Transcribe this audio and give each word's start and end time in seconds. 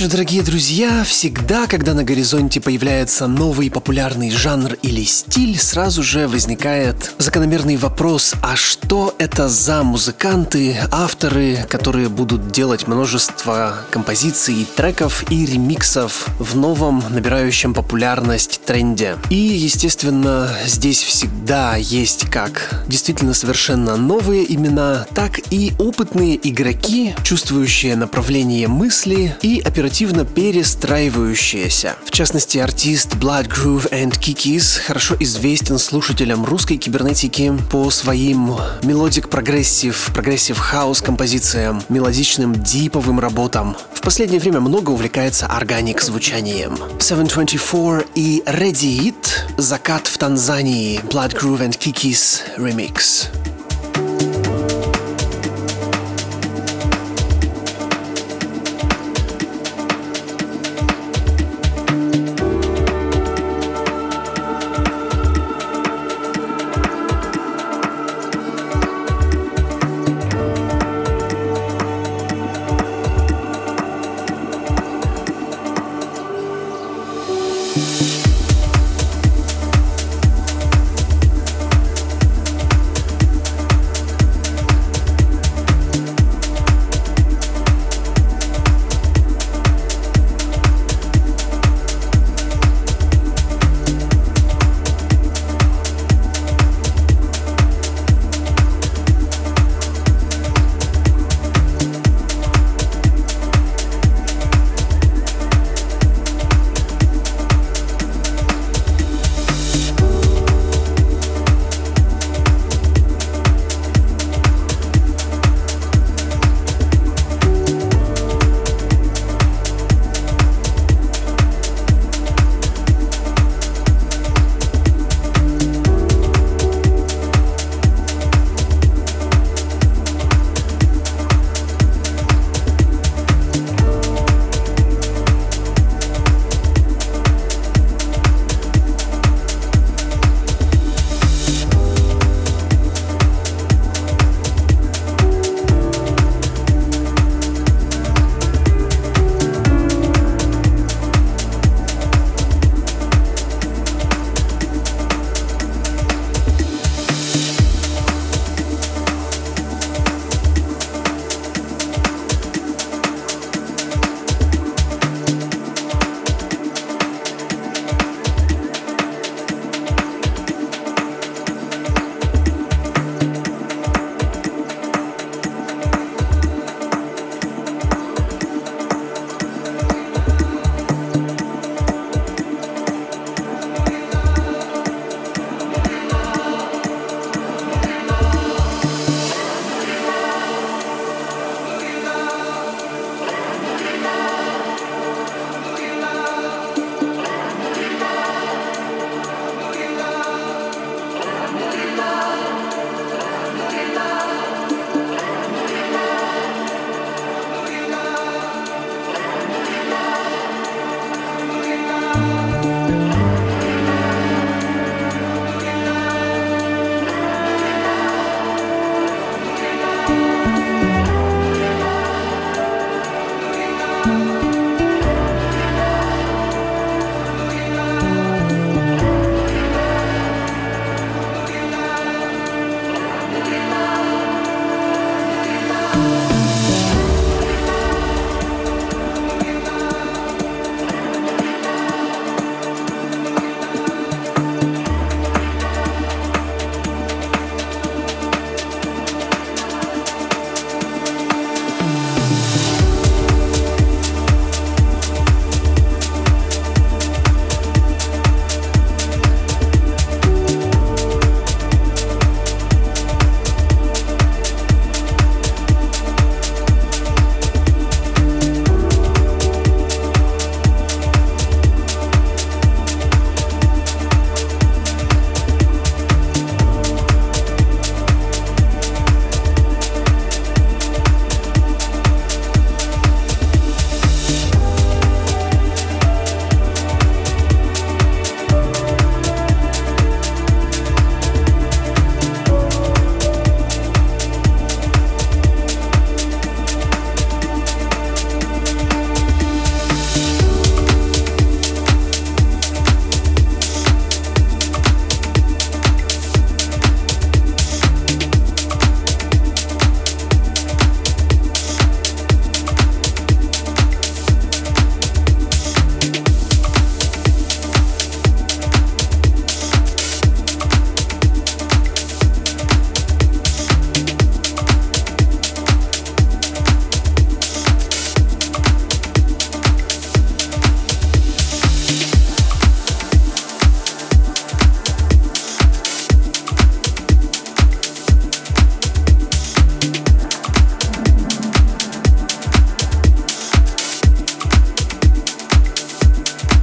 Вечер, 0.00 0.12
дорогие 0.12 0.42
друзья! 0.42 1.04
Всегда, 1.04 1.66
когда 1.66 1.92
на 1.92 2.04
горизонте 2.04 2.58
появляется 2.58 3.26
новый 3.26 3.70
популярный 3.70 4.30
жанр 4.30 4.78
или 4.80 5.04
стиль, 5.04 5.58
сразу 5.58 6.02
же 6.02 6.26
возникает 6.26 7.12
закономерный 7.18 7.76
вопрос, 7.76 8.34
а 8.42 8.56
что 8.56 9.14
это 9.18 9.50
за 9.50 9.82
музыканты, 9.82 10.78
авторы, 10.90 11.66
которые 11.68 12.08
будут 12.08 12.50
делать 12.50 12.86
множество 12.86 13.74
композиций, 13.90 14.66
треков 14.74 15.30
и 15.30 15.44
ремиксов 15.44 16.28
в 16.38 16.56
новом 16.56 17.04
набирающем 17.10 17.74
популярность 17.74 18.62
тренде. 18.64 19.18
И, 19.28 19.36
естественно, 19.36 20.48
здесь 20.64 21.02
всегда 21.02 21.76
есть 21.76 22.30
как 22.30 22.84
действительно 22.88 23.34
совершенно 23.34 23.96
новые 23.96 24.50
имена, 24.54 25.06
так 25.14 25.40
и 25.50 25.72
опытные 25.78 26.40
игроки, 26.48 27.14
чувствующие 27.22 27.96
направление 27.96 28.66
мысли 28.66 29.36
и 29.42 29.60
оперативные 29.60 29.89
оперативно 29.90 30.24
перестраивающаяся. 30.24 31.96
В 32.04 32.12
частности, 32.12 32.58
артист 32.58 33.14
Blood 33.16 33.48
Groove 33.48 33.90
and 33.90 34.16
Kikis 34.20 34.78
хорошо 34.78 35.16
известен 35.18 35.80
слушателям 35.80 36.44
русской 36.44 36.76
кибернетики 36.76 37.52
по 37.72 37.90
своим 37.90 38.54
melodic 38.84 39.28
progressive, 39.28 40.12
progressive 40.14 40.58
house 40.58 41.00
композициям, 41.02 41.82
мелодичным 41.88 42.54
deep 42.54 42.86
овым 42.86 43.18
работам. 43.18 43.76
В 43.92 44.00
последнее 44.00 44.38
время 44.40 44.60
много 44.60 44.90
увлекается 44.90 45.46
organic 45.46 46.02
звучанием. 46.02 46.78
724 47.00 48.06
и 48.14 48.44
Ready 48.46 49.12
It 49.12 49.58
«Закат 49.58 50.06
в 50.06 50.16
Танзании» 50.18 51.00
Bloodgroove 51.00 51.68
and 51.68 51.76
Kikis 51.76 52.42
Remix. 52.56 53.26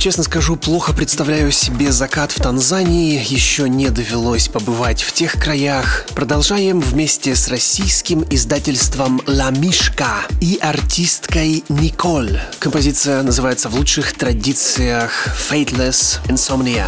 Честно 0.08 0.24
скажу, 0.24 0.56
плохо 0.56 0.94
представляю 0.94 1.52
себе 1.52 1.92
закат 1.92 2.32
в 2.32 2.40
Танзании, 2.40 3.22
еще 3.28 3.68
не 3.68 3.90
довелось 3.90 4.48
побывать 4.48 5.02
в 5.02 5.12
тех 5.12 5.34
краях. 5.34 6.06
Продолжаем 6.16 6.80
вместе 6.80 7.36
с 7.36 7.50
российским 7.50 8.26
издательством 8.30 9.22
«Ла 9.28 9.50
Мишка» 9.50 10.22
и 10.40 10.60
артисткой 10.62 11.66
Николь. 11.68 12.40
Композиция 12.60 13.22
называется 13.22 13.68
в 13.68 13.76
лучших 13.76 14.14
традициях 14.14 15.12
«Fateless 15.38 16.20
Insomnia». 16.30 16.86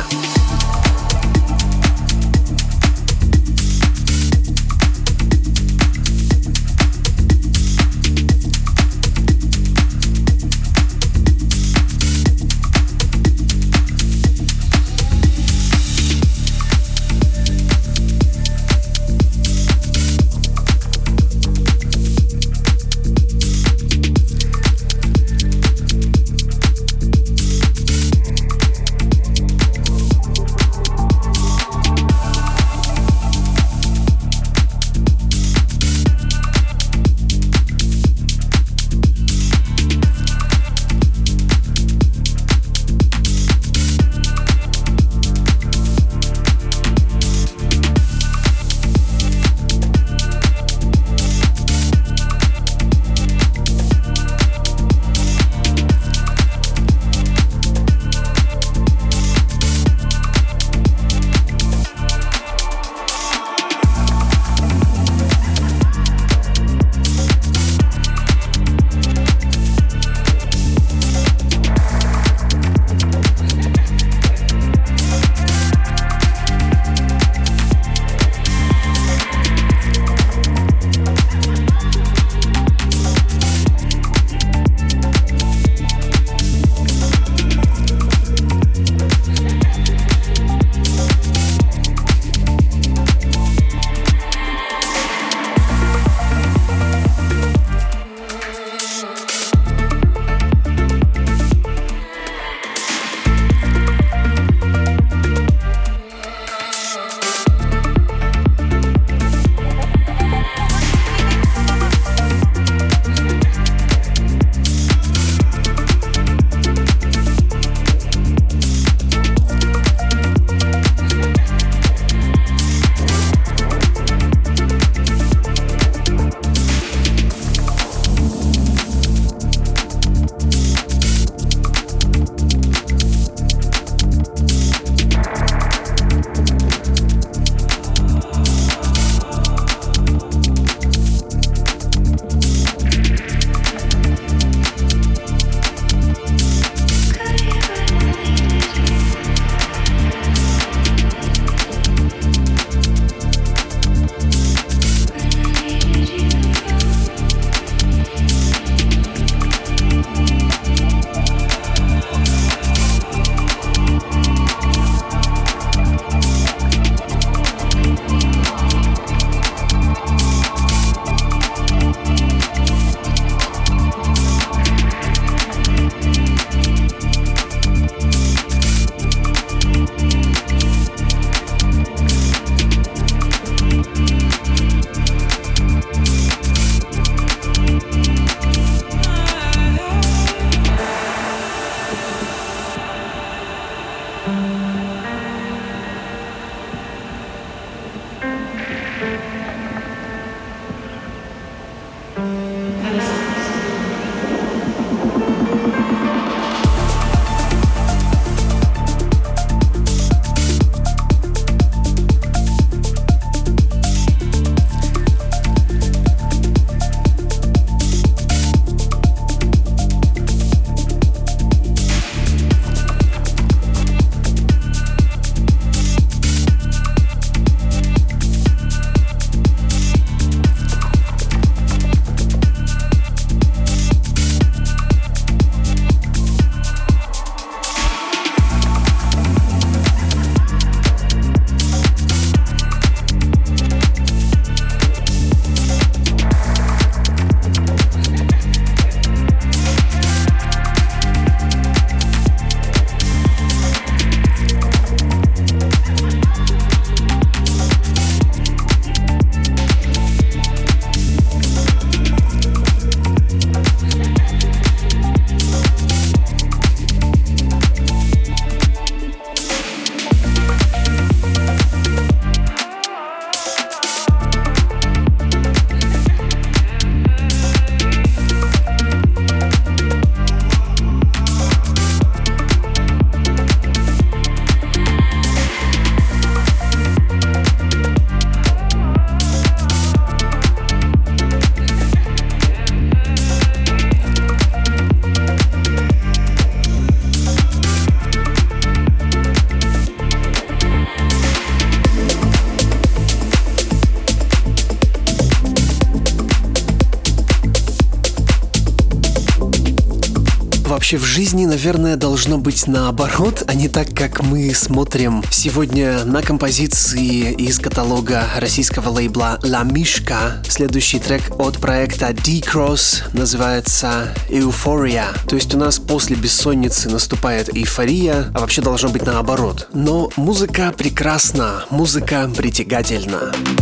Вообще 310.89 311.05
в 311.05 311.07
жизни, 311.07 311.45
наверное, 311.45 311.97
должно 311.97 312.39
быть 312.39 312.65
наоборот, 312.65 313.43
а 313.45 313.53
не 313.53 313.67
так, 313.67 313.93
как 313.93 314.23
мы 314.23 314.51
смотрим 314.55 315.23
сегодня 315.29 316.03
на 316.03 316.23
композиции 316.23 317.31
из 317.31 317.59
каталога 317.59 318.23
российского 318.37 318.89
лейбла 318.89 319.37
La 319.43 319.63
Mishka. 319.63 320.43
Следующий 320.49 320.97
трек 320.97 321.21
от 321.37 321.59
проекта 321.59 322.11
D-Cross 322.11 323.03
называется 323.13 324.15
Euphoria. 324.29 325.05
То 325.27 325.35
есть 325.35 325.53
у 325.53 325.59
нас 325.59 325.77
после 325.77 326.15
бессонницы 326.15 326.89
наступает 326.89 327.55
эйфория, 327.55 328.31
а 328.33 328.39
вообще 328.39 328.63
должно 328.63 328.89
быть 328.89 329.05
наоборот. 329.05 329.67
Но 329.71 330.09
музыка 330.15 330.73
прекрасна, 330.75 331.65
музыка 331.69 332.27
притягательна. 332.35 333.31
Большая 333.31 333.58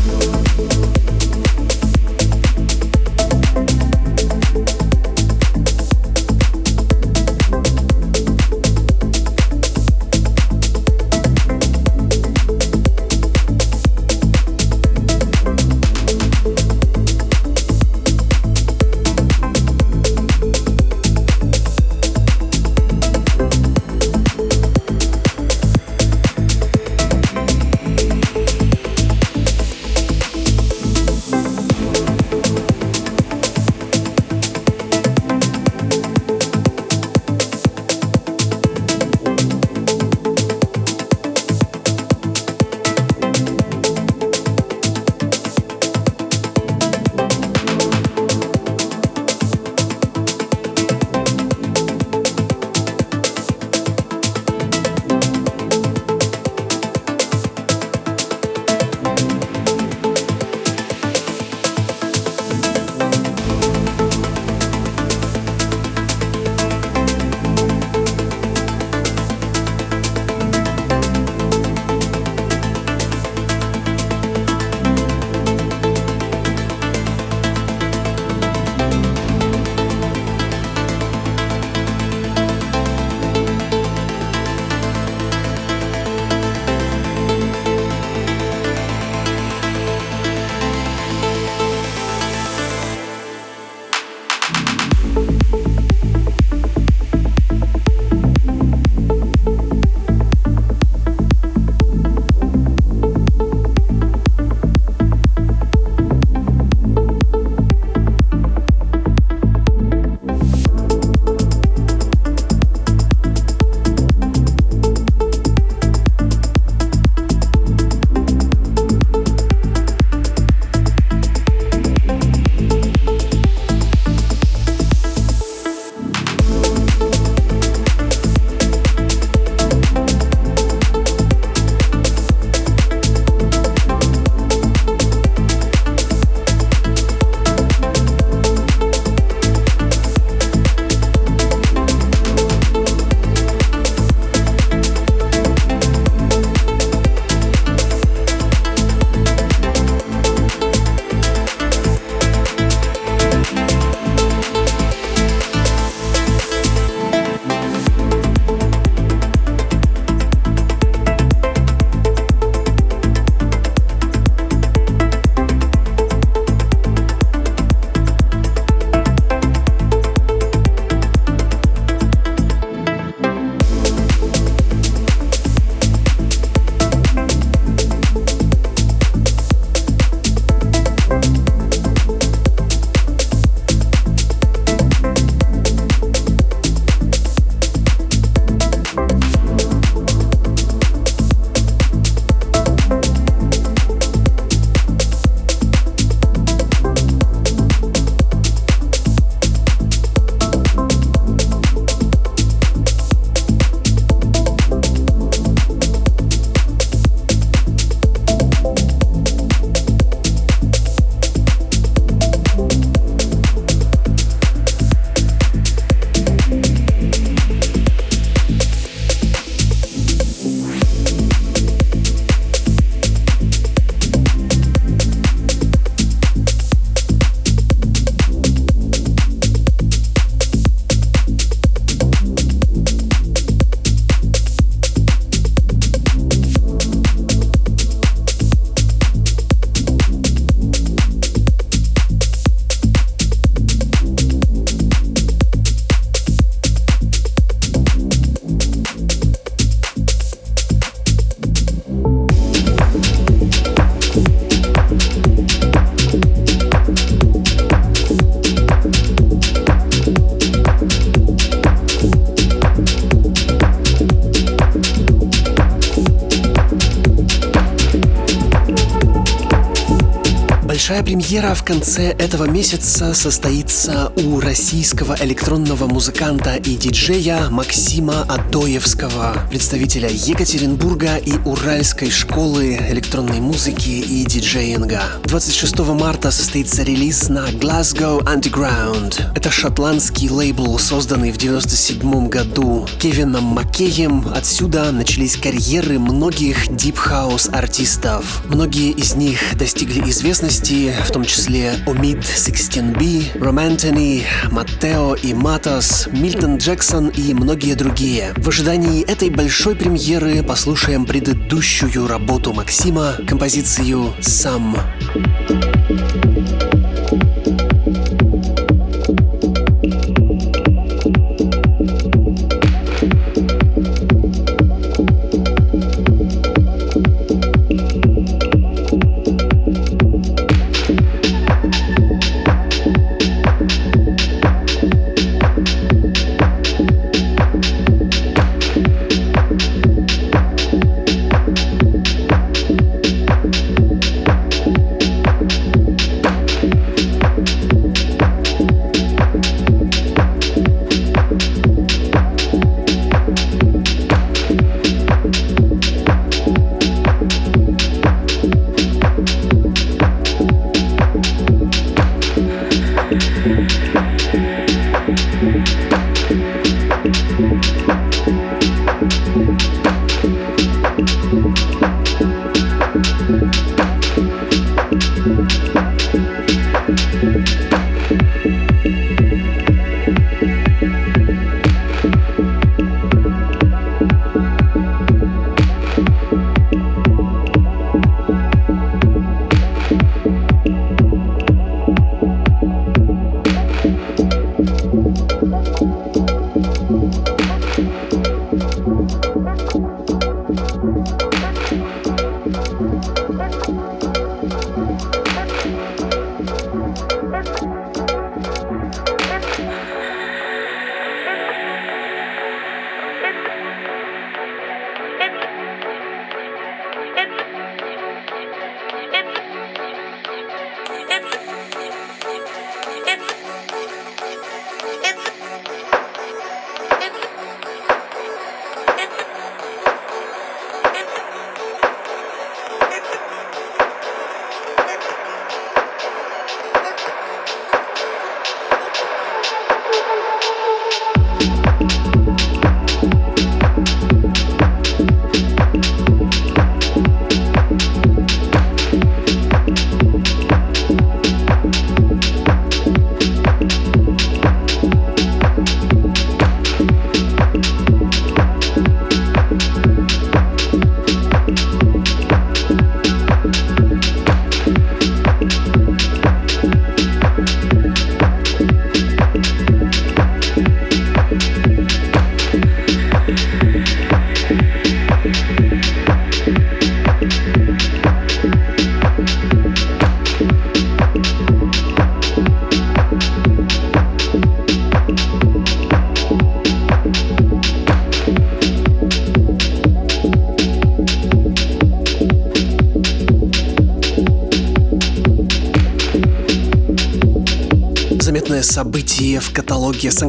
премьера 271.28 271.56
в 271.56 271.66
конце 271.66 272.12
этого 272.12 272.46
месяца 272.46 273.14
состоится 273.14 274.14
у 274.16 274.40
российского 274.40 275.18
электронного 275.20 275.86
музыканта 275.86 276.56
и 276.56 276.78
диджея 276.78 277.50
Максима 277.50 278.22
Адоевского, 278.30 279.36
представителя 279.50 280.08
Екатеринбурга 280.10 281.18
и 281.18 281.34
Уральской 281.44 282.12
школы 282.12 282.78
электронной 282.92 283.42
музыки 283.42 283.90
и 283.90 284.24
диджеинга. 284.24 285.02
26 285.26 285.80
марта 285.80 286.32
состоится 286.32 286.84
релиз 286.84 287.28
на 287.28 287.50
Glasgow 287.50 288.24
Underground. 288.24 289.22
Это 289.36 289.52
шотландский 289.52 290.30
лейбл, 290.30 290.80
созданный 290.80 291.34
в 291.34 291.38
97 291.38 292.30
году 292.30 292.88
Кевином 293.02 293.44
Маккеем. 293.44 294.26
Отсюда 294.34 294.94
начались 294.94 295.36
карьеры 295.36 296.00
многих 296.00 296.68
House 296.70 297.54
артистов. 297.54 298.44
Многие 298.46 298.92
из 298.92 299.16
них 299.16 299.40
достигли 299.58 300.10
известности, 300.10 300.94
в 301.06 301.17
том 301.18 301.26
числе 301.26 301.74
Omid 301.88 302.20
16B, 302.20 303.40
Romantony, 303.40 304.22
Маттео 304.52 305.16
и 305.16 305.34
Матос, 305.34 306.08
Мильтон 306.12 306.58
Джексон 306.58 307.08
и 307.08 307.34
многие 307.34 307.74
другие. 307.74 308.34
В 308.38 308.50
ожидании 308.50 309.02
этой 309.02 309.32
большой 309.32 309.76
премьеры 309.76 310.44
послушаем 310.44 311.08
предыдущую 311.08 312.08
работу 312.08 312.54
Максима, 312.54 313.14
композицию 313.28 314.14
«Сам». 314.22 314.78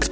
В 0.00 0.08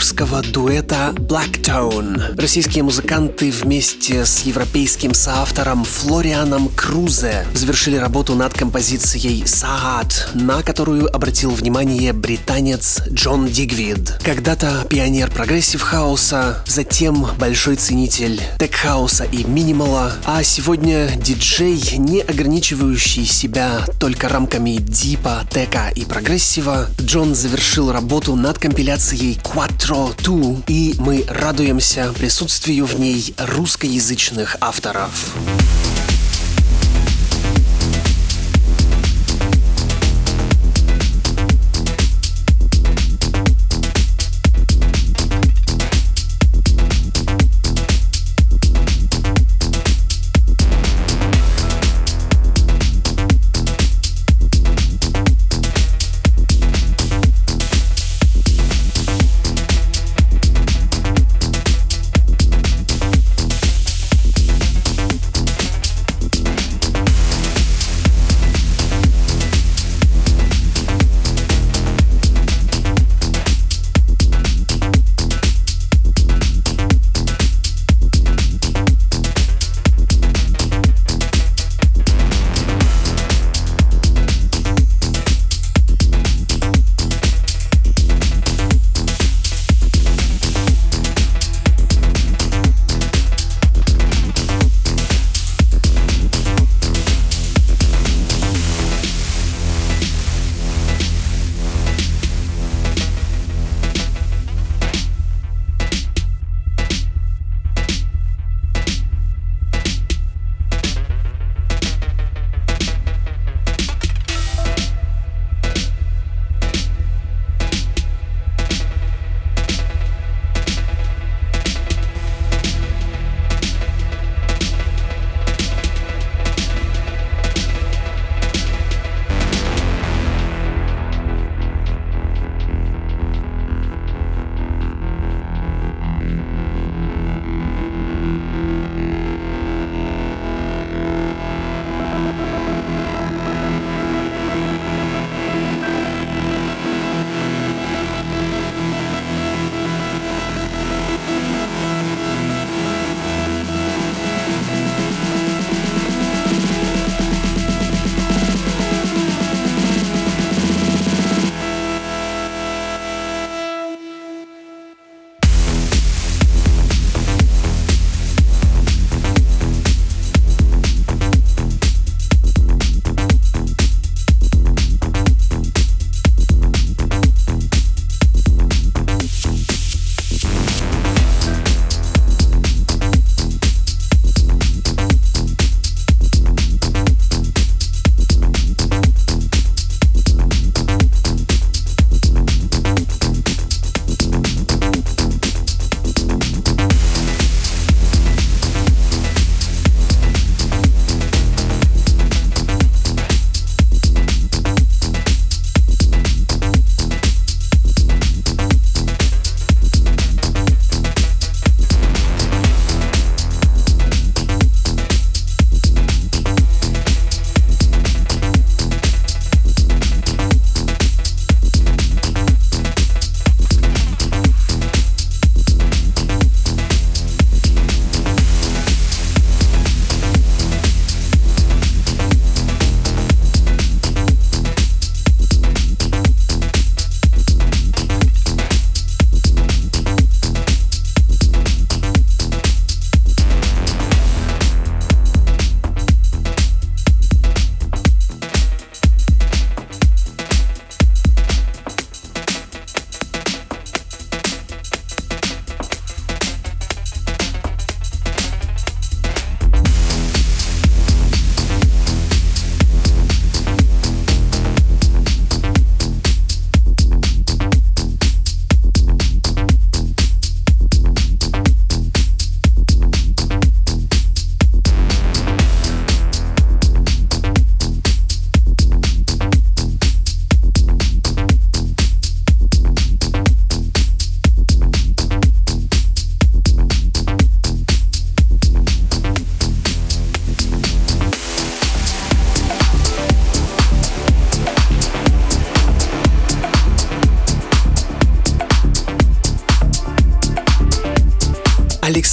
каталоге 0.00 0.10
санкт-петербургского 0.10 0.42
дуэта 0.42 1.12
Blacktone. 1.16 2.40
Российские 2.40 2.84
музыканты 2.84 3.50
вместе 3.50 4.24
с 4.24 4.40
европейским 4.40 5.14
соавтором 5.14 5.84
Флорианом 5.84 6.68
Крузе 6.68 7.46
завершили 7.54 7.96
работу 7.96 8.34
над 8.34 8.54
композицией 8.54 9.46
«Саат», 9.46 10.30
на 10.34 10.62
которую 10.62 11.14
обратил 11.14 11.50
внимание 11.50 12.12
британец 12.12 13.02
Джон 13.10 13.46
Дигвид. 13.48 14.18
Когда-то 14.24 14.86
пионер 14.88 15.30
progressive 15.30 15.82
хауса, 15.82 16.64
затем 16.66 17.26
большой 17.38 17.76
ценитель 17.76 18.40
tech- 18.58 18.88
хауса 18.88 19.24
и 19.24 19.44
минимала, 19.44 20.12
а 20.24 20.42
сегодня 20.42 21.10
диджей, 21.16 21.80
не 21.98 22.20
ограничивающий 22.20 23.26
себя 23.26 23.84
только 23.98 24.28
рамками 24.28 24.76
deep 24.78 25.46
а, 25.50 25.61
tech 25.61 25.84
а 25.84 25.90
и 25.94 26.04
прогрессива, 26.04 26.88
Джон 27.00 27.34
завершил 27.34 27.92
работу 27.92 28.34
над 28.36 28.58
компиляцией 28.58 29.38
Quattro 29.42 29.89
2, 29.90 30.62
и 30.68 30.94
мы 30.98 31.24
радуемся 31.26 32.12
присутствию 32.12 32.86
в 32.86 33.00
ней 33.00 33.34
русскоязычных 33.36 34.56
авторов. 34.60 35.34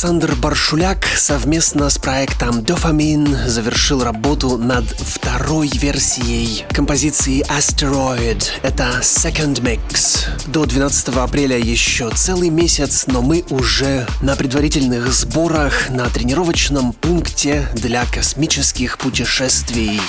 Александр 0.07 0.35
Баршуляк 0.35 1.05
совместно 1.17 1.89
с 1.89 1.97
проектом 1.97 2.63
Дофамин 2.63 3.27
завершил 3.45 4.05
работу 4.05 4.57
над 4.57 4.85
второй 4.85 5.67
версией 5.67 6.63
композиции 6.69 7.43
Asteroid. 7.49 8.41
Это 8.63 9.01
Second 9.01 9.55
Mix. 9.55 10.29
До 10.47 10.65
12 10.65 11.09
апреля 11.09 11.57
еще 11.57 12.09
целый 12.11 12.49
месяц, 12.49 13.03
но 13.07 13.21
мы 13.21 13.43
уже 13.49 14.07
на 14.21 14.37
предварительных 14.37 15.11
сборах 15.11 15.89
на 15.89 16.05
тренировочном 16.05 16.93
пункте 16.93 17.67
для 17.73 18.05
космических 18.05 18.97
путешествий. 18.99 19.99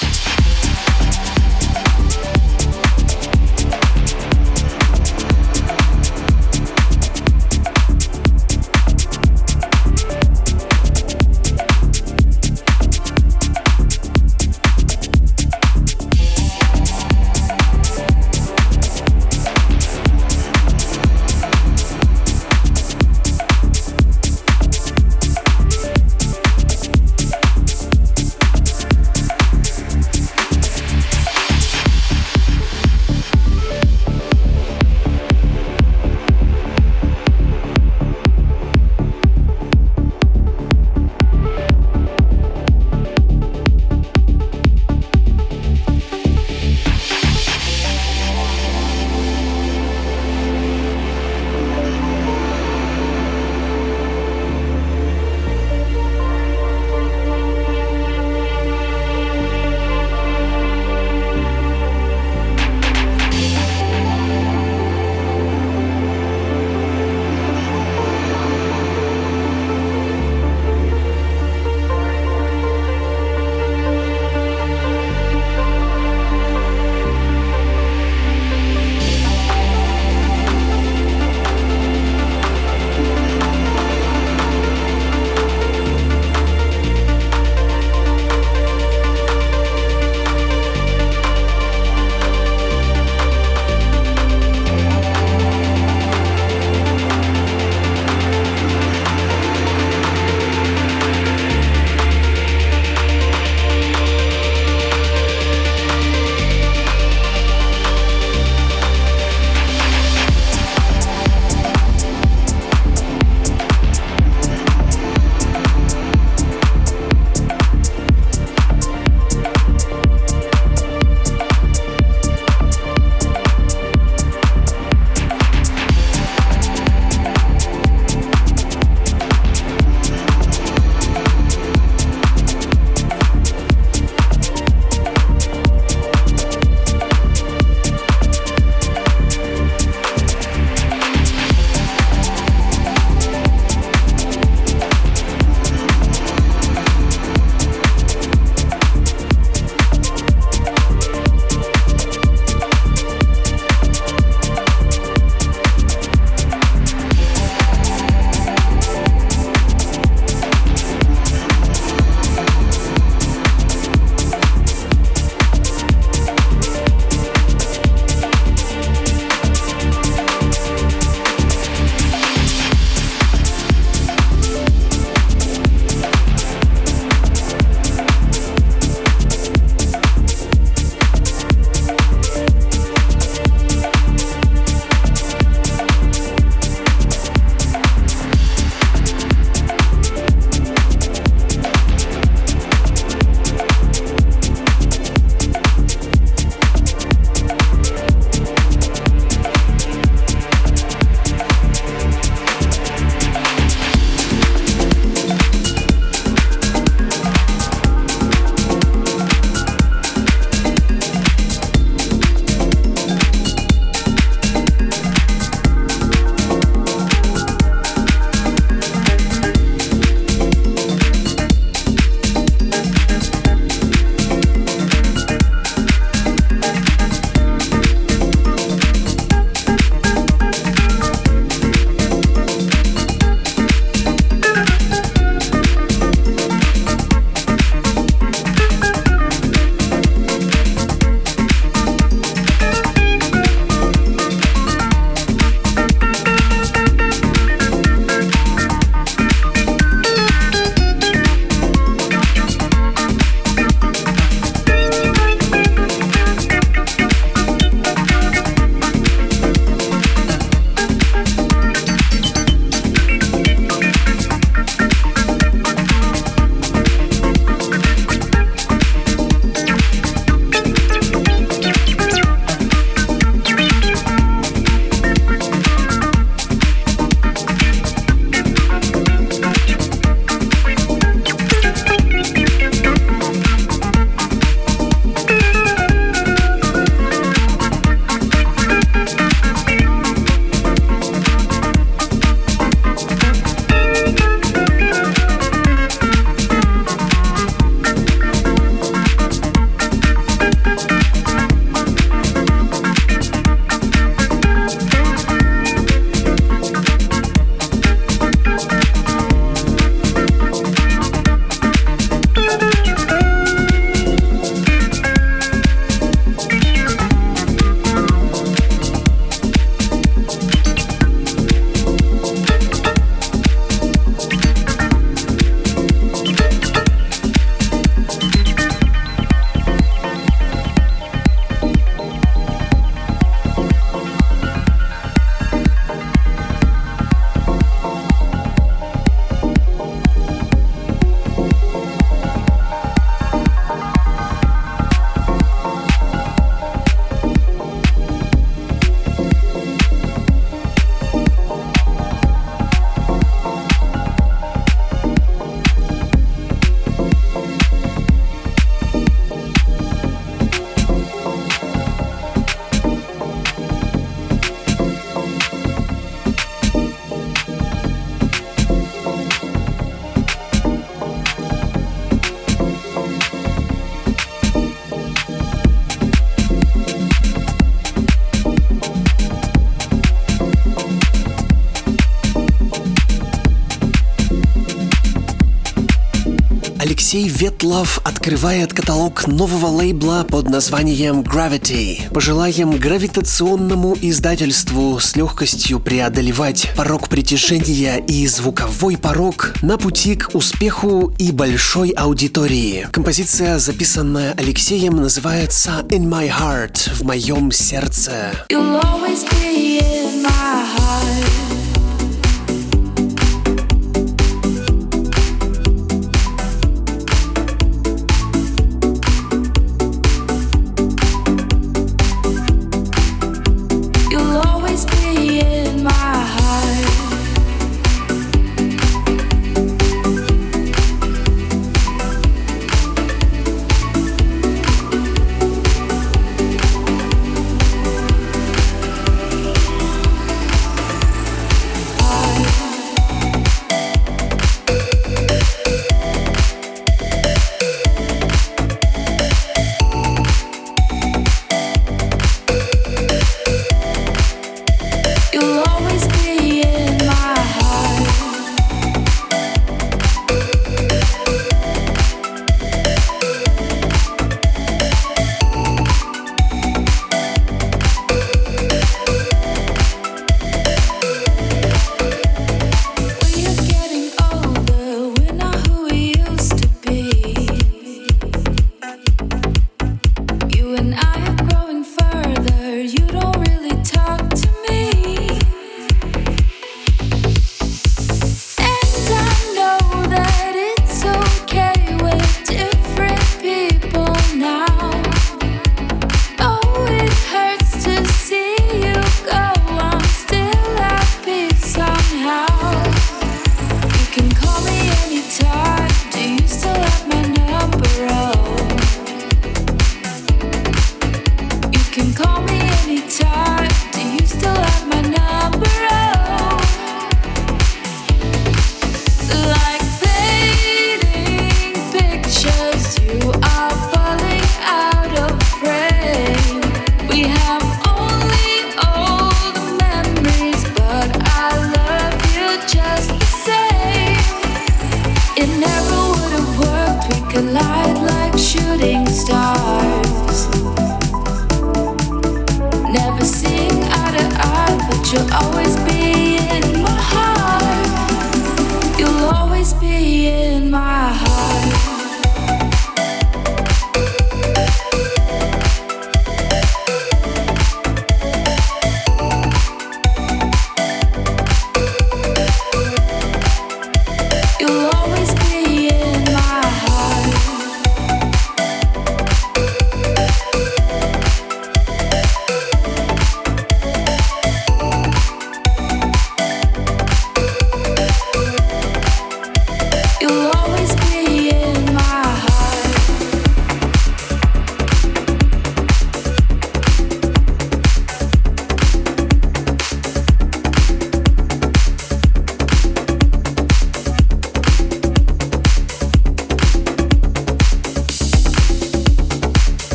Алексей 387.58 387.70
Ветлов 387.70 388.00
открывает 388.04 388.72
каталог 388.72 389.26
нового 389.26 389.66
лейбла 389.66 390.24
под 390.28 390.48
названием 390.48 391.22
Gravity. 391.22 392.08
Пожелаем 392.12 392.70
гравитационному 392.70 393.96
издательству 394.00 395.00
с 395.00 395.16
легкостью 395.16 395.80
преодолевать 395.80 396.70
порог 396.76 397.08
притяжения 397.08 397.96
и 397.96 398.28
звуковой 398.28 398.96
порог 398.96 399.54
на 399.60 399.76
пути 399.76 400.14
к 400.14 400.34
успеху 400.34 401.12
и 401.18 401.32
большой 401.32 401.90
аудитории. 401.90 402.86
Композиция, 402.92 403.58
записанная 403.58 404.34
Алексеем, 404.34 404.94
называется 404.96 405.84
In 405.88 406.04
My 406.08 406.30
Heart, 406.30 406.94
в 406.94 407.02
моем 407.02 407.50
сердце. 407.50 408.34
You'll 408.50 408.80
always 408.84 409.24
be 409.30 409.80
in 409.80 410.22
my 410.22 410.64
heart. 410.76 411.47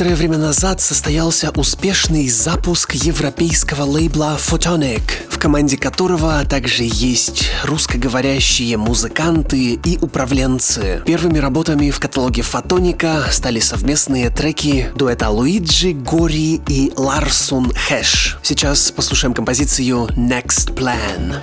Некоторое 0.00 0.16
время 0.16 0.38
назад 0.38 0.80
состоялся 0.80 1.50
успешный 1.50 2.26
запуск 2.30 2.94
европейского 2.94 3.82
лейбла 3.82 4.38
Photonic, 4.38 5.02
в 5.28 5.38
команде 5.38 5.76
которого 5.76 6.42
также 6.48 6.84
есть 6.86 7.50
русскоговорящие 7.64 8.78
музыканты 8.78 9.74
и 9.74 9.98
управленцы. 10.00 11.02
Первыми 11.04 11.36
работами 11.36 11.90
в 11.90 12.00
каталоге 12.00 12.40
Фотоника 12.40 13.24
стали 13.30 13.60
совместные 13.60 14.30
треки 14.30 14.90
дуэта 14.96 15.28
Луиджи 15.28 15.92
Гори 15.92 16.62
и 16.66 16.94
Ларсун 16.96 17.70
Хэш. 17.70 18.38
Сейчас 18.42 18.90
послушаем 18.92 19.34
композицию 19.34 20.06
Next 20.16 20.74
Plan. 20.74 21.36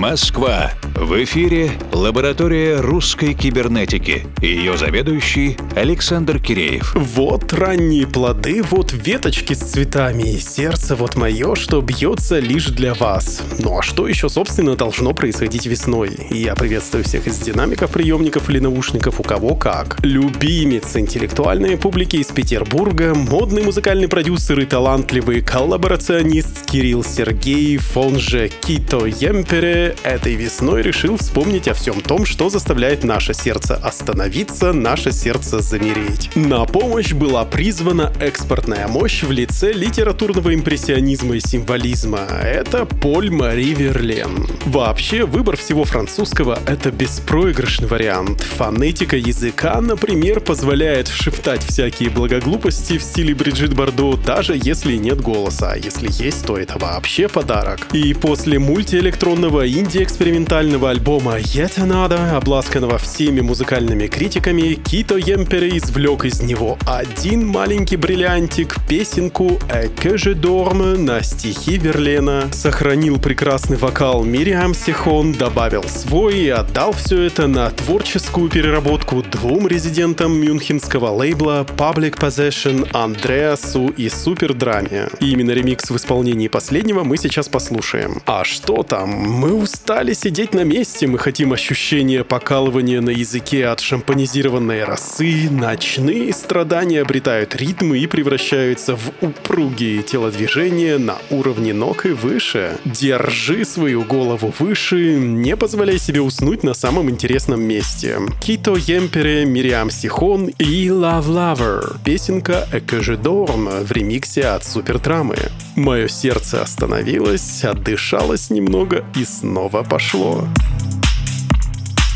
Москва. 0.00 0.70
В 0.94 1.22
эфире 1.24 1.72
лаборатория 1.92 2.80
русской 2.80 3.34
кибернетики. 3.34 4.26
Ее 4.40 4.78
заведующий 4.78 5.58
Александр 5.80 6.38
Киреев. 6.38 6.92
Вот 6.94 7.54
ранние 7.54 8.06
плоды, 8.06 8.62
вот 8.62 8.92
веточки 8.92 9.54
с 9.54 9.60
цветами, 9.60 10.34
и 10.34 10.38
сердце 10.38 10.94
вот 10.94 11.16
мое, 11.16 11.54
что 11.54 11.80
бьется 11.80 12.38
лишь 12.38 12.66
для 12.66 12.92
вас. 12.92 13.40
Ну 13.58 13.78
а 13.78 13.82
что 13.82 14.06
еще, 14.06 14.28
собственно, 14.28 14.76
должно 14.76 15.14
происходить 15.14 15.64
весной? 15.64 16.18
Я 16.28 16.54
приветствую 16.54 17.04
всех 17.04 17.26
из 17.26 17.38
динамиков, 17.38 17.90
приемников 17.92 18.50
или 18.50 18.58
наушников, 18.58 19.20
у 19.20 19.22
кого 19.22 19.54
как. 19.54 19.96
Любимец 20.02 20.94
интеллектуальной 20.96 21.78
публики 21.78 22.16
из 22.16 22.26
Петербурга, 22.26 23.14
модный 23.14 23.62
музыкальный 23.62 24.08
продюсер 24.08 24.60
и 24.60 24.66
талантливый 24.66 25.40
коллаборационист 25.40 26.66
Кирилл 26.66 27.02
Сергеев, 27.02 27.96
он 27.96 28.18
же 28.18 28.50
Кито 28.60 29.06
Емпере, 29.06 29.96
этой 30.02 30.34
весной 30.34 30.82
решил 30.82 31.16
вспомнить 31.16 31.68
о 31.68 31.74
всем 31.74 32.02
том, 32.02 32.26
что 32.26 32.50
заставляет 32.50 33.02
наше 33.02 33.32
сердце 33.32 33.76
остановиться, 33.76 34.74
наше 34.74 35.10
сердце 35.10 35.69
замереть. 35.70 36.30
На 36.34 36.64
помощь 36.64 37.12
была 37.12 37.44
призвана 37.44 38.12
экспортная 38.18 38.88
мощь 38.88 39.22
в 39.22 39.30
лице 39.30 39.72
литературного 39.72 40.52
импрессионизма 40.52 41.36
и 41.36 41.40
символизма. 41.40 42.26
Это 42.42 42.84
Поль 42.86 43.30
Мари 43.30 43.72
Верлен. 43.74 44.48
Вообще, 44.66 45.24
выбор 45.24 45.56
всего 45.56 45.84
французского— 45.84 46.58
это 46.66 46.90
беспроигрышный 46.90 47.86
вариант. 47.86 48.40
Фонетика 48.40 49.16
языка, 49.16 49.80
например, 49.80 50.40
позволяет 50.40 51.06
шептать 51.06 51.62
всякие 51.62 52.10
благоглупости 52.10 52.98
в 52.98 53.02
стиле 53.04 53.32
Бриджит 53.32 53.72
Бардо, 53.72 54.16
даже 54.16 54.58
если 54.60 54.96
нет 54.96 55.20
голоса, 55.20 55.72
а 55.72 55.76
если 55.76 56.08
есть, 56.10 56.44
то 56.44 56.56
это 56.56 56.78
вообще 56.80 57.28
подарок. 57.28 57.86
И 57.92 58.12
после 58.14 58.58
мультиэлектронного 58.58 59.68
инди-экспериментального 59.68 60.90
альбома 60.90 61.38
Yet 61.38 61.76
Another, 61.76 62.36
обласканного 62.36 62.98
всеми 62.98 63.40
музыкальными 63.40 64.08
критиками, 64.08 64.74
Кито 64.74 65.16
Емпере 65.50 65.78
извлек 65.78 66.24
из 66.24 66.40
него 66.42 66.78
один 66.86 67.44
маленький 67.44 67.96
бриллиантик, 67.96 68.76
песенку 68.88 69.58
«A 69.68 69.86
que 69.86 70.14
je 70.14 70.32
dorme» 70.32 70.96
на 70.96 71.24
стихи 71.24 71.76
Верлена, 71.76 72.48
сохранил 72.52 73.18
прекрасный 73.18 73.76
вокал 73.76 74.22
Мириам 74.22 74.74
Сихон, 74.74 75.32
добавил 75.32 75.82
свой 75.82 76.38
и 76.38 76.48
отдал 76.50 76.92
все 76.92 77.22
это 77.22 77.48
на 77.48 77.68
творческую 77.70 78.48
переработку 78.48 79.24
двум 79.24 79.66
резидентам 79.66 80.40
мюнхенского 80.40 81.08
лейбла 81.08 81.66
Public 81.76 82.20
Possession 82.20 82.88
Андреасу 82.92 83.88
и 83.88 84.08
Супердраме. 84.08 85.08
И 85.18 85.32
именно 85.32 85.50
ремикс 85.50 85.90
в 85.90 85.96
исполнении 85.96 86.46
последнего 86.46 87.02
мы 87.02 87.16
сейчас 87.16 87.48
послушаем. 87.48 88.22
А 88.24 88.44
что 88.44 88.84
там? 88.84 89.10
Мы 89.10 89.52
устали 89.52 90.12
сидеть 90.12 90.54
на 90.54 90.62
месте, 90.62 91.08
мы 91.08 91.18
хотим 91.18 91.52
ощущения 91.52 92.22
покалывания 92.22 93.00
на 93.00 93.10
языке 93.10 93.66
от 93.66 93.80
шампанизированной 93.80 94.84
росы, 94.84 95.39
ночные 95.48 96.32
страдания 96.32 97.00
обретают 97.00 97.56
ритмы 97.56 97.98
и 97.98 98.06
превращаются 98.06 98.96
в 98.96 99.10
упругие 99.20 100.02
телодвижения 100.02 100.98
на 100.98 101.16
уровне 101.30 101.72
ног 101.72 102.06
и 102.06 102.10
выше. 102.10 102.76
Держи 102.84 103.64
свою 103.64 104.04
голову 104.04 104.52
выше, 104.58 105.18
не 105.18 105.56
позволяй 105.56 105.98
себе 105.98 106.20
уснуть 106.20 106.62
на 106.62 106.74
самом 106.74 107.08
интересном 107.10 107.62
месте. 107.62 108.18
Кито 108.40 108.76
Емпере, 108.76 109.44
Мириам 109.44 109.90
Сихон 109.90 110.46
и 110.58 110.88
Love 110.88 111.26
Lover. 111.26 111.96
Песенка 112.04 112.68
Экожедорм 112.72 113.66
в 113.66 113.92
ремиксе 113.92 114.42
от 114.46 114.64
Супердрамы. 114.64 115.36
Мое 115.76 116.08
сердце 116.08 116.62
остановилось, 116.62 117.64
отдышалось 117.64 118.50
немного 118.50 119.04
и 119.16 119.24
снова 119.24 119.82
пошло. 119.82 120.46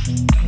Voici 0.06 0.43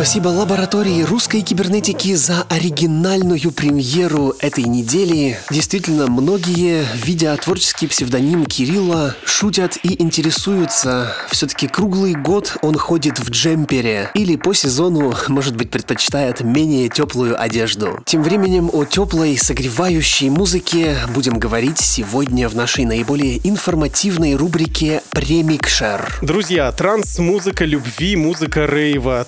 Спасибо 0.00 0.28
лаборатории 0.28 1.02
русской 1.02 1.42
кибернетики 1.42 2.14
за 2.14 2.46
оригинальную 2.48 3.52
премьеру 3.52 4.34
этой 4.40 4.64
недели. 4.64 5.38
Действительно, 5.50 6.06
многие, 6.06 6.86
видя 6.94 7.36
творческий 7.36 7.86
псевдоним 7.86 8.46
Кирилла, 8.46 9.14
шутят 9.26 9.76
и 9.82 10.02
интересуются. 10.02 11.14
Все-таки 11.28 11.68
круглый 11.68 12.14
год 12.14 12.56
он 12.62 12.78
ходит 12.78 13.18
в 13.18 13.28
джемпере. 13.28 14.10
Или 14.14 14.36
по 14.36 14.54
сезону, 14.54 15.12
может 15.28 15.54
быть, 15.54 15.70
предпочитает 15.70 16.40
менее 16.40 16.88
теплую 16.88 17.38
одежду. 17.38 18.00
Тем 18.06 18.22
временем 18.22 18.70
о 18.72 18.86
теплой, 18.86 19.36
согревающей 19.36 20.30
музыке 20.30 20.96
будем 21.12 21.38
говорить 21.38 21.78
сегодня 21.78 22.48
в 22.48 22.56
нашей 22.56 22.86
наиболее 22.86 23.38
информативной 23.46 24.34
рубрике 24.34 25.02
«Премикшер». 25.10 26.20
Друзья, 26.22 26.72
транс-музыка 26.72 27.66
любви, 27.66 28.16
музыка 28.16 28.64
рейва, 28.64 29.26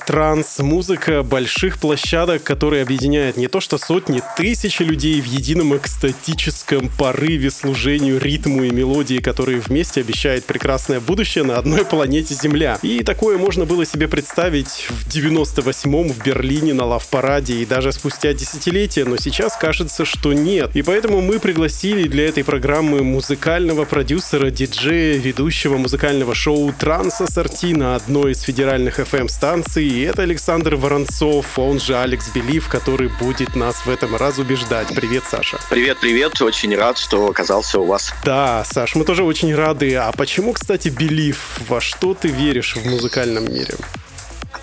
транс-музыка 0.63 1.23
больших 1.25 1.79
площадок, 1.79 2.45
которые 2.45 2.83
объединяют 2.83 3.37
не 3.37 3.49
то 3.49 3.61
что 3.61 3.79
сотни, 3.79 4.23
тысячи 4.37 4.83
людей 4.83 5.21
в 5.21 5.25
едином 5.25 5.77
экстатическом 5.77 6.89
порыве 6.89 7.51
служению 7.51 8.21
ритму 8.21 8.63
и 8.63 8.71
мелодии, 8.71 9.19
которые 9.19 9.59
вместе 9.59 10.01
обещают 10.01 10.45
прекрасное 10.45 11.01
будущее 11.01 11.43
на 11.45 11.59
одной 11.59 11.85
планете 11.85 12.35
Земля. 12.35 12.79
И 12.83 13.03
такое 13.03 13.39
можно 13.39 13.65
было 13.65 13.85
себе 13.85 14.07
представить 14.07 14.87
в 14.89 15.09
98-м 15.09 16.13
в 16.13 16.25
Берлине 16.25 16.75
на 16.75 16.85
лав-параде 16.85 17.55
и 17.55 17.67
даже 17.67 17.91
спустя 17.93 18.33
десятилетия, 18.33 19.05
но 19.05 19.17
сейчас 19.17 19.57
кажется, 19.57 20.05
что 20.05 20.33
нет. 20.33 20.71
И 20.75 20.83
поэтому 20.83 21.21
мы 21.21 21.41
пригласили 21.41 22.09
для 22.09 22.29
этой 22.29 22.45
программы 22.45 23.03
музыкального 23.03 23.85
продюсера, 23.85 24.51
диджея, 24.51 25.19
ведущего 25.19 25.77
музыкального 25.77 26.35
шоу 26.35 26.73
«Транс 26.79 27.21
Ассорти» 27.21 27.75
на 27.75 27.97
одной 27.97 28.33
из 28.33 28.43
федеральных 28.43 29.01
FM-станций. 29.01 29.85
И 29.85 30.03
это 30.03 30.23
Александр 30.23 30.52
Воронцов, 30.61 31.59
он 31.59 31.81
же 31.81 31.97
Алекс 31.97 32.29
Белив, 32.29 32.69
который 32.69 33.09
будет 33.09 33.57
нас 33.57 33.87
в 33.87 33.89
этом 33.89 34.15
разубеждать. 34.17 34.89
Привет, 34.95 35.25
Саша. 35.31 35.59
Привет, 35.71 35.99
привет. 35.99 36.41
Очень 36.43 36.77
рад, 36.77 36.99
что 36.99 37.27
оказался 37.27 37.81
у 37.81 37.87
вас. 37.87 38.13
Да, 38.25 38.63
Саш, 38.65 38.95
мы 38.95 39.05
тоже 39.05 39.25
очень 39.25 39.55
рады. 39.55 39.95
А 39.95 40.13
почему, 40.13 40.53
кстати, 40.53 40.89
Белив? 40.89 41.59
Во 41.69 41.81
что 41.81 42.13
ты 42.15 42.29
веришь 42.29 42.77
в 42.77 42.85
музыкальном 42.87 43.53
мире? 43.53 43.75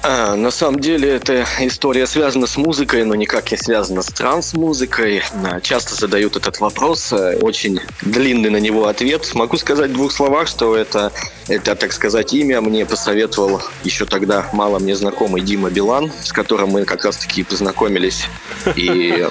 А, 0.01 0.35
на 0.35 0.49
самом 0.49 0.79
деле 0.79 1.09
эта 1.09 1.45
история 1.59 2.07
связана 2.07 2.47
с 2.47 2.55
музыкой, 2.55 3.03
но 3.03 3.15
никак 3.15 3.51
не 3.51 3.57
связана 3.57 4.01
с 4.01 4.07
транс-музыкой. 4.07 5.23
А, 5.43 5.59
Часто 5.59 5.93
задают 5.93 6.37
этот 6.37 6.59
вопрос, 6.61 7.11
э, 7.11 7.37
очень 7.41 7.81
длинный 8.01 8.49
на 8.49 8.57
него 8.57 8.87
ответ. 8.87 9.29
Могу 9.33 9.57
сказать 9.57 9.89
в 9.89 9.93
двух 9.93 10.13
словах, 10.13 10.47
что 10.47 10.77
это, 10.77 11.11
это, 11.49 11.75
так 11.75 11.91
сказать, 11.91 12.33
имя 12.33 12.61
мне 12.61 12.85
посоветовал 12.85 13.61
еще 13.83 14.05
тогда 14.05 14.47
мало 14.53 14.79
мне 14.79 14.95
знакомый 14.95 15.41
Дима 15.41 15.69
Билан, 15.69 16.11
с 16.21 16.31
которым 16.31 16.69
мы 16.69 16.85
как 16.85 17.03
раз-таки 17.03 17.43
познакомились 17.43 18.25
и 18.75 19.27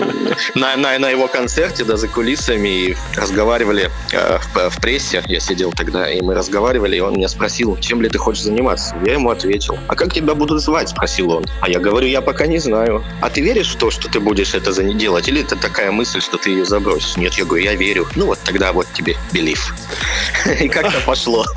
на, 0.55 0.77
на, 0.77 0.99
на 0.99 1.09
его 1.09 1.29
концерте, 1.29 1.85
да, 1.85 1.97
за 1.97 2.09
кулисами, 2.09 2.69
и 2.69 2.97
разговаривали 3.17 3.91
э, 4.13 4.39
в, 4.55 4.71
в 4.71 4.81
прессе, 4.83 5.23
я 5.29 5.41
сидел 5.41 5.73
тогда, 5.73 6.11
и 6.11 6.21
мы 6.21 6.35
разговаривали, 6.35 6.97
и 6.97 7.01
он 7.01 7.15
меня 7.15 7.29
спросил, 7.29 7.77
чем 7.79 8.03
ли 8.03 8.11
ты 8.11 8.19
хочешь 8.19 8.43
заниматься? 8.43 8.95
Я 9.07 9.15
ему 9.15 9.31
ответил, 9.31 9.79
а 9.89 9.95
как 9.95 10.13
тебя 10.13 10.35
будут 10.35 10.58
звать? 10.59 10.89
Спросил 10.89 11.31
он. 11.31 11.47
А 11.61 11.69
я 11.69 11.79
говорю, 11.79 12.07
я 12.07 12.21
пока 12.21 12.47
не 12.47 12.59
знаю. 12.59 13.05
А 13.21 13.31
ты 13.31 13.41
веришь 13.41 13.69
в 13.69 13.77
то, 13.77 13.91
что 13.91 14.09
ты 14.09 14.21
будешь 14.21 14.55
это 14.55 14.73
за 14.73 14.83
не 14.83 14.95
делать? 14.95 15.29
Или 15.29 15.43
это 15.43 15.57
такая 15.57 15.91
мысль, 15.93 16.21
что 16.21 16.37
ты 16.37 16.51
ее 16.51 16.65
забросишь? 16.65 17.17
Нет, 17.17 17.35
я 17.35 17.45
говорю, 17.45 17.65
я 17.65 17.75
верю. 17.75 18.07
Ну 18.17 18.27
вот 18.27 18.39
тогда 18.45 18.73
вот 18.73 18.87
тебе 18.93 19.17
белив. 19.33 19.75
И 20.61 20.69
как-то 20.69 21.01
пошло. 21.05 21.45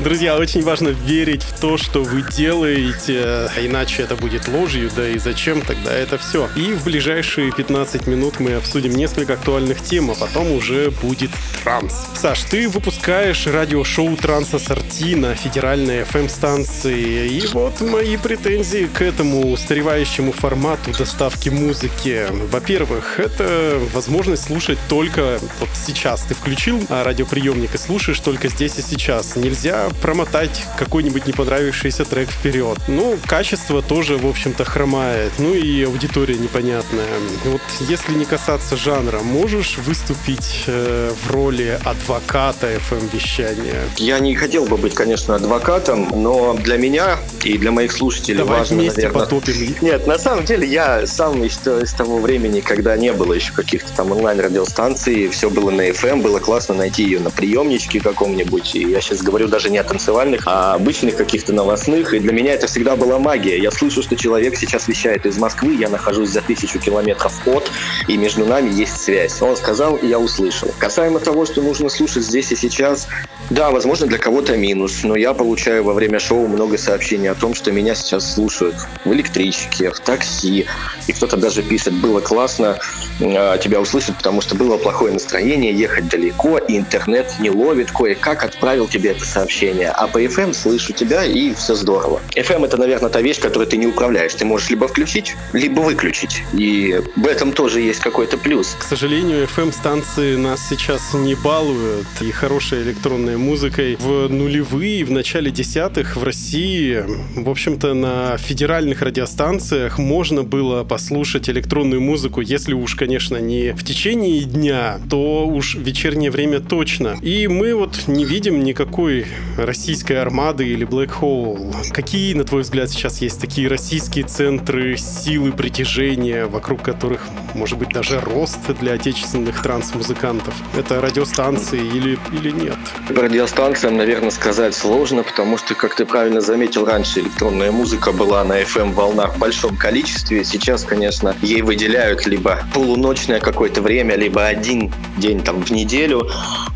Друзья, 0.00 0.36
очень 0.36 0.62
важно 0.62 0.88
верить 0.88 1.42
в 1.42 1.60
то, 1.60 1.76
что 1.78 2.02
вы 2.02 2.22
делаете, 2.22 3.22
а 3.24 3.50
иначе 3.58 4.02
это 4.02 4.16
будет 4.16 4.48
ложью, 4.48 4.90
да 4.94 5.08
и 5.08 5.18
зачем 5.18 5.62
тогда 5.62 5.92
это 5.92 6.18
все. 6.18 6.48
И 6.56 6.72
в 6.72 6.84
ближайшие 6.84 7.52
15 7.52 8.06
минут 8.06 8.38
мы 8.38 8.54
обсудим 8.54 8.92
несколько 8.92 9.34
актуальных 9.34 9.82
тем, 9.82 10.10
а 10.10 10.14
потом 10.14 10.52
уже 10.52 10.90
будет 10.90 11.30
транс. 11.64 11.94
Саш, 12.14 12.42
ты 12.42 12.68
выпускаешь 12.68 13.46
радиошоу 13.46 14.16
«Транс 14.16 14.54
Ассорти» 14.54 15.14
на 15.14 15.34
федеральной 15.34 16.02
FM-станции, 16.02 16.55
и 16.64 17.46
вот 17.52 17.80
мои 17.80 18.16
претензии 18.16 18.86
к 18.86 19.02
этому 19.02 19.52
устаревающему 19.52 20.32
формату 20.32 20.92
доставки 20.92 21.48
музыки. 21.48 22.26
Во-первых, 22.50 23.20
это 23.20 23.78
возможность 23.92 24.44
слушать 24.44 24.78
только 24.88 25.38
вот 25.60 25.68
сейчас. 25.74 26.22
Ты 26.22 26.34
включил 26.34 26.80
а, 26.88 27.04
радиоприемник 27.04 27.74
и 27.74 27.78
слушаешь 27.78 28.20
только 28.20 28.48
здесь 28.48 28.78
и 28.78 28.82
сейчас. 28.82 29.36
Нельзя 29.36 29.88
промотать 30.00 30.62
какой-нибудь 30.78 31.26
не 31.26 31.32
понравившийся 31.32 32.04
трек 32.04 32.30
вперед. 32.30 32.78
Ну, 32.88 33.18
качество 33.26 33.82
тоже, 33.82 34.16
в 34.16 34.26
общем-то, 34.26 34.64
хромает. 34.64 35.32
Ну 35.38 35.54
и 35.54 35.84
аудитория 35.84 36.36
непонятная. 36.36 37.06
Вот 37.44 37.60
если 37.88 38.14
не 38.14 38.24
касаться 38.24 38.76
жанра, 38.76 39.20
можешь 39.20 39.78
выступить 39.78 40.64
э, 40.66 41.12
в 41.24 41.30
роли 41.30 41.78
адвоката 41.84 42.74
FM-вещания? 42.74 43.82
Я 43.98 44.18
не 44.20 44.34
хотел 44.34 44.64
бы 44.66 44.76
быть, 44.76 44.94
конечно, 44.94 45.34
адвокатом, 45.34 46.08
но 46.14 46.45
для 46.54 46.76
меня 46.76 47.18
и 47.44 47.58
для 47.58 47.70
моих 47.70 47.92
слушателей 47.92 48.38
Давай 48.38 48.60
важно, 48.60 48.76
вместе 48.76 49.02
наверное... 49.02 49.24
потопим. 49.24 49.76
Нет, 49.80 50.06
на 50.06 50.18
самом 50.18 50.44
деле 50.44 50.66
я 50.66 51.06
сам 51.06 51.42
из, 51.44 51.58
из 51.66 51.92
того 51.92 52.18
времени, 52.18 52.60
когда 52.60 52.96
не 52.96 53.12
было 53.12 53.32
еще 53.32 53.52
каких-то 53.52 53.92
там 53.94 54.12
онлайн-радиостанций, 54.12 55.28
все 55.28 55.50
было 55.50 55.70
на 55.70 55.88
FM, 55.88 56.22
было 56.22 56.38
классно 56.38 56.74
найти 56.74 57.04
ее 57.04 57.20
на 57.20 57.30
приемничке 57.30 58.00
каком-нибудь. 58.00 58.74
И 58.74 58.82
я 58.82 59.00
сейчас 59.00 59.22
говорю 59.22 59.48
даже 59.48 59.70
не 59.70 59.78
о 59.78 59.84
танцевальных, 59.84 60.42
а 60.46 60.74
обычных 60.74 61.16
каких-то 61.16 61.52
новостных. 61.52 62.14
И 62.14 62.18
для 62.18 62.32
меня 62.32 62.54
это 62.54 62.66
всегда 62.66 62.96
была 62.96 63.18
магия. 63.18 63.58
Я 63.58 63.70
слышу, 63.70 64.02
что 64.02 64.16
человек 64.16 64.56
сейчас 64.56 64.88
вещает 64.88 65.26
из 65.26 65.38
Москвы, 65.38 65.74
я 65.74 65.88
нахожусь 65.88 66.30
за 66.30 66.42
тысячу 66.42 66.78
километров 66.78 67.32
от, 67.46 67.70
и 68.08 68.16
между 68.16 68.44
нами 68.44 68.72
есть 68.72 69.00
связь. 69.00 69.40
Он 69.40 69.56
сказал, 69.56 69.96
и 69.96 70.06
я 70.06 70.18
услышал. 70.18 70.72
Касаемо 70.78 71.20
того, 71.20 71.46
что 71.46 71.62
нужно 71.62 71.88
слушать 71.88 72.24
здесь 72.24 72.52
и 72.52 72.56
сейчас, 72.56 73.08
да, 73.50 73.70
возможно, 73.70 74.06
для 74.06 74.18
кого-то 74.18 74.56
минус, 74.56 75.00
но 75.04 75.16
я 75.16 75.34
получаю 75.34 75.84
во 75.84 75.92
время 75.92 76.18
шоу 76.18 76.35
много 76.46 76.76
сообщений 76.78 77.30
о 77.30 77.34
том, 77.34 77.54
что 77.54 77.72
меня 77.72 77.94
сейчас 77.94 78.34
слушают 78.34 78.76
в 79.04 79.12
электричке, 79.12 79.90
в 79.90 80.00
такси, 80.00 80.66
и 81.06 81.12
кто-то 81.12 81.36
даже 81.36 81.62
пишет, 81.62 81.94
было 81.94 82.20
классно 82.20 82.78
э, 83.20 83.58
тебя 83.62 83.80
услышать, 83.80 84.16
потому 84.16 84.40
что 84.40 84.54
было 84.54 84.76
плохое 84.76 85.12
настроение, 85.12 85.72
ехать 85.72 86.08
далеко, 86.08 86.58
и 86.58 86.76
интернет 86.76 87.32
не 87.38 87.50
ловит, 87.50 87.90
кое-как 87.90 88.44
отправил 88.44 88.86
тебе 88.88 89.10
это 89.10 89.24
сообщение, 89.24 89.90
а 89.90 90.06
по 90.06 90.22
FM 90.22 90.52
слышу 90.52 90.92
тебя, 90.92 91.24
и 91.24 91.54
все 91.54 91.74
здорово. 91.74 92.20
FM 92.34 92.66
это, 92.66 92.76
наверное, 92.76 93.10
та 93.10 93.20
вещь, 93.20 93.40
которую 93.40 93.66
ты 93.66 93.76
не 93.76 93.86
управляешь, 93.86 94.34
ты 94.34 94.44
можешь 94.44 94.70
либо 94.70 94.88
включить, 94.88 95.34
либо 95.52 95.80
выключить, 95.80 96.42
и 96.52 97.00
в 97.16 97.26
этом 97.26 97.52
тоже 97.52 97.80
есть 97.80 98.00
какой-то 98.00 98.36
плюс. 98.36 98.76
К 98.78 98.82
сожалению, 98.82 99.48
FM-станции 99.56 100.36
нас 100.36 100.60
сейчас 100.68 101.14
не 101.14 101.34
балуют, 101.34 102.06
и 102.20 102.30
хорошей 102.30 102.82
электронной 102.82 103.36
музыкой 103.36 103.96
в 103.96 104.28
нулевые, 104.28 105.04
в 105.04 105.10
начале 105.10 105.50
десятых 105.50 106.16
в 106.16 106.22
России, 106.26 107.04
в 107.36 107.48
общем-то, 107.48 107.94
на 107.94 108.36
федеральных 108.36 109.00
радиостанциях 109.00 109.98
можно 109.98 110.42
было 110.42 110.82
послушать 110.82 111.48
электронную 111.48 112.00
музыку, 112.00 112.40
если 112.40 112.74
уж, 112.74 112.96
конечно, 112.96 113.36
не 113.36 113.72
в 113.72 113.84
течение 113.84 114.42
дня, 114.42 114.98
то 115.08 115.46
уж 115.46 115.76
в 115.76 115.80
вечернее 115.80 116.32
время 116.32 116.58
точно. 116.58 117.16
И 117.22 117.46
мы 117.46 117.74
вот 117.74 118.08
не 118.08 118.24
видим 118.24 118.64
никакой 118.64 119.26
российской 119.56 120.14
армады 120.14 120.66
или 120.66 120.84
Black 120.86 121.12
Hole. 121.20 121.72
Какие, 121.92 122.34
на 122.34 122.42
твой 122.42 122.62
взгляд, 122.62 122.90
сейчас 122.90 123.22
есть 123.22 123.40
такие 123.40 123.68
российские 123.68 124.24
центры 124.24 124.96
силы 124.96 125.52
притяжения, 125.52 126.46
вокруг 126.46 126.82
которых, 126.82 127.20
может 127.54 127.78
быть, 127.78 127.90
даже 127.90 128.18
рост 128.20 128.58
для 128.80 128.94
отечественных 128.94 129.62
транс-музыкантов? 129.62 130.54
Это 130.76 131.00
радиостанции 131.00 131.78
или, 131.80 132.18
или 132.32 132.50
нет? 132.50 132.76
Радиостанциям, 133.08 133.96
наверное, 133.96 134.30
сказать 134.30 134.74
сложно, 134.74 135.22
потому 135.22 135.56
что, 135.56 135.76
как 135.76 135.94
ты 135.94 136.04
правильно 136.16 136.40
заметил, 136.40 136.86
раньше 136.86 137.20
электронная 137.20 137.70
музыка 137.70 138.10
была 138.10 138.42
на 138.42 138.62
FM-волнах 138.62 139.34
в 139.34 139.38
большом 139.38 139.76
количестве. 139.76 140.44
Сейчас, 140.44 140.82
конечно, 140.82 141.36
ей 141.42 141.60
выделяют 141.60 142.24
либо 142.24 142.60
полуночное 142.72 143.38
какое-то 143.38 143.82
время, 143.82 144.16
либо 144.16 144.46
один 144.46 144.90
день 145.18 145.42
там 145.42 145.62
в 145.62 145.70
неделю. 145.70 146.26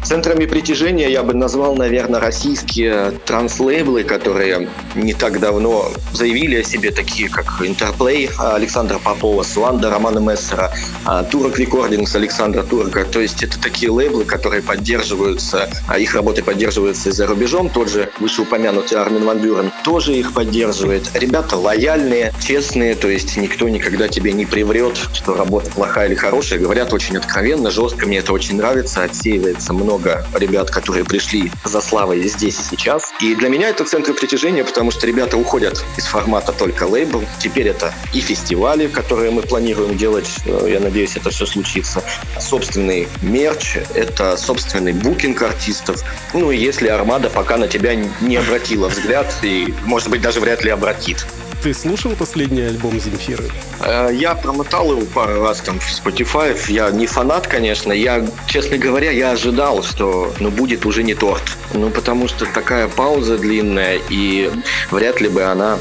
Центрами 0.04 0.44
притяжения 0.44 1.08
я 1.08 1.22
бы 1.22 1.32
назвал, 1.32 1.74
наверное, 1.74 2.20
российские 2.20 3.12
транслейблы, 3.24 4.04
которые 4.04 4.68
не 4.94 5.14
так 5.14 5.40
давно 5.40 5.90
заявили 6.12 6.56
о 6.56 6.62
себе, 6.62 6.90
такие 6.90 7.30
как 7.30 7.46
Интерплей 7.62 8.28
Александра 8.38 8.98
Попова, 8.98 9.42
Сланда 9.42 9.88
Романа 9.88 10.18
Мессера, 10.18 10.70
а, 11.06 11.22
Турок 11.22 11.58
Рекордингс 11.58 12.14
Александра 12.14 12.62
Турка. 12.62 13.06
То 13.06 13.20
есть 13.20 13.42
это 13.42 13.58
такие 13.58 13.90
лейблы, 13.90 14.24
которые 14.24 14.62
поддерживаются 14.62 15.70
а 15.86 15.98
их 15.98 16.14
работы 16.14 16.42
поддерживаются 16.42 17.08
и 17.08 17.12
за 17.12 17.26
рубежом. 17.26 17.68
Тот 17.68 17.88
же 17.88 18.10
вышеупомянутый 18.20 18.98
Армин 18.98 19.19
Ван 19.24 19.38
Бюрен 19.38 19.70
тоже 19.84 20.14
их 20.14 20.32
поддерживает. 20.32 21.10
Ребята 21.14 21.56
лояльные, 21.56 22.32
честные, 22.42 22.94
то 22.94 23.08
есть 23.08 23.36
никто 23.36 23.68
никогда 23.68 24.08
тебе 24.08 24.32
не 24.32 24.46
приврет, 24.46 24.96
что 25.12 25.34
работа 25.34 25.70
плохая 25.70 26.06
или 26.08 26.14
хорошая. 26.14 26.58
Говорят 26.58 26.92
очень 26.92 27.16
откровенно, 27.16 27.70
жестко. 27.70 28.06
Мне 28.06 28.18
это 28.18 28.32
очень 28.32 28.56
нравится. 28.56 29.04
Отсеивается 29.04 29.72
много 29.72 30.26
ребят, 30.34 30.70
которые 30.70 31.04
пришли 31.04 31.50
за 31.64 31.80
славой 31.80 32.22
здесь 32.28 32.58
и 32.58 32.62
сейчас. 32.62 33.12
И 33.20 33.34
для 33.34 33.48
меня 33.48 33.68
это 33.68 33.84
центр 33.84 34.14
притяжения, 34.14 34.64
потому 34.64 34.90
что 34.90 35.06
ребята 35.06 35.36
уходят 35.36 35.84
из 35.96 36.04
формата 36.06 36.52
только 36.52 36.84
лейбл. 36.84 37.22
Теперь 37.38 37.68
это 37.68 37.92
и 38.12 38.20
фестивали, 38.20 38.86
которые 38.86 39.30
мы 39.30 39.42
планируем 39.42 39.96
делать. 39.96 40.28
Э, 40.46 40.68
Я 40.70 40.80
надеюсь, 40.80 41.16
это 41.16 41.30
все 41.30 41.46
случится. 41.46 42.02
Собственный 42.38 43.08
мерч, 43.22 43.76
это 43.94 44.36
собственный 44.36 44.92
букинг 44.92 45.42
артистов. 45.42 46.02
Ну 46.32 46.50
и 46.50 46.56
если 46.56 46.88
Армада 46.88 47.28
пока 47.30 47.56
на 47.56 47.68
тебя 47.68 47.94
не 48.20 48.36
обратила 48.36 48.88
взгляд 48.88 49.09
и, 49.42 49.74
может 49.84 50.08
быть, 50.08 50.22
даже 50.22 50.40
вряд 50.40 50.64
ли 50.64 50.70
обратит. 50.70 51.26
Ты 51.62 51.74
слушал 51.74 52.12
последний 52.12 52.62
альбом 52.62 52.98
Земфиры? 52.98 53.50
Э, 53.84 54.08
Я 54.12 54.34
промотал 54.34 54.92
его 54.92 55.02
пару 55.02 55.42
раз 55.42 55.60
там 55.60 55.78
в 55.78 55.84
Spotify. 55.84 56.56
Я 56.68 56.90
не 56.90 57.06
фанат, 57.06 57.46
конечно. 57.46 57.92
Я, 57.92 58.26
честно 58.46 58.78
говоря, 58.78 59.10
я 59.10 59.32
ожидал, 59.32 59.82
что 59.82 60.32
ну, 60.40 60.50
будет 60.50 60.86
уже 60.86 61.02
не 61.02 61.14
торт. 61.14 61.42
Ну, 61.74 61.90
потому 61.90 62.28
что 62.28 62.46
такая 62.46 62.88
пауза 62.88 63.36
длинная, 63.36 63.98
и 64.08 64.50
вряд 64.90 65.20
ли 65.20 65.28
бы 65.28 65.42
она 65.42 65.76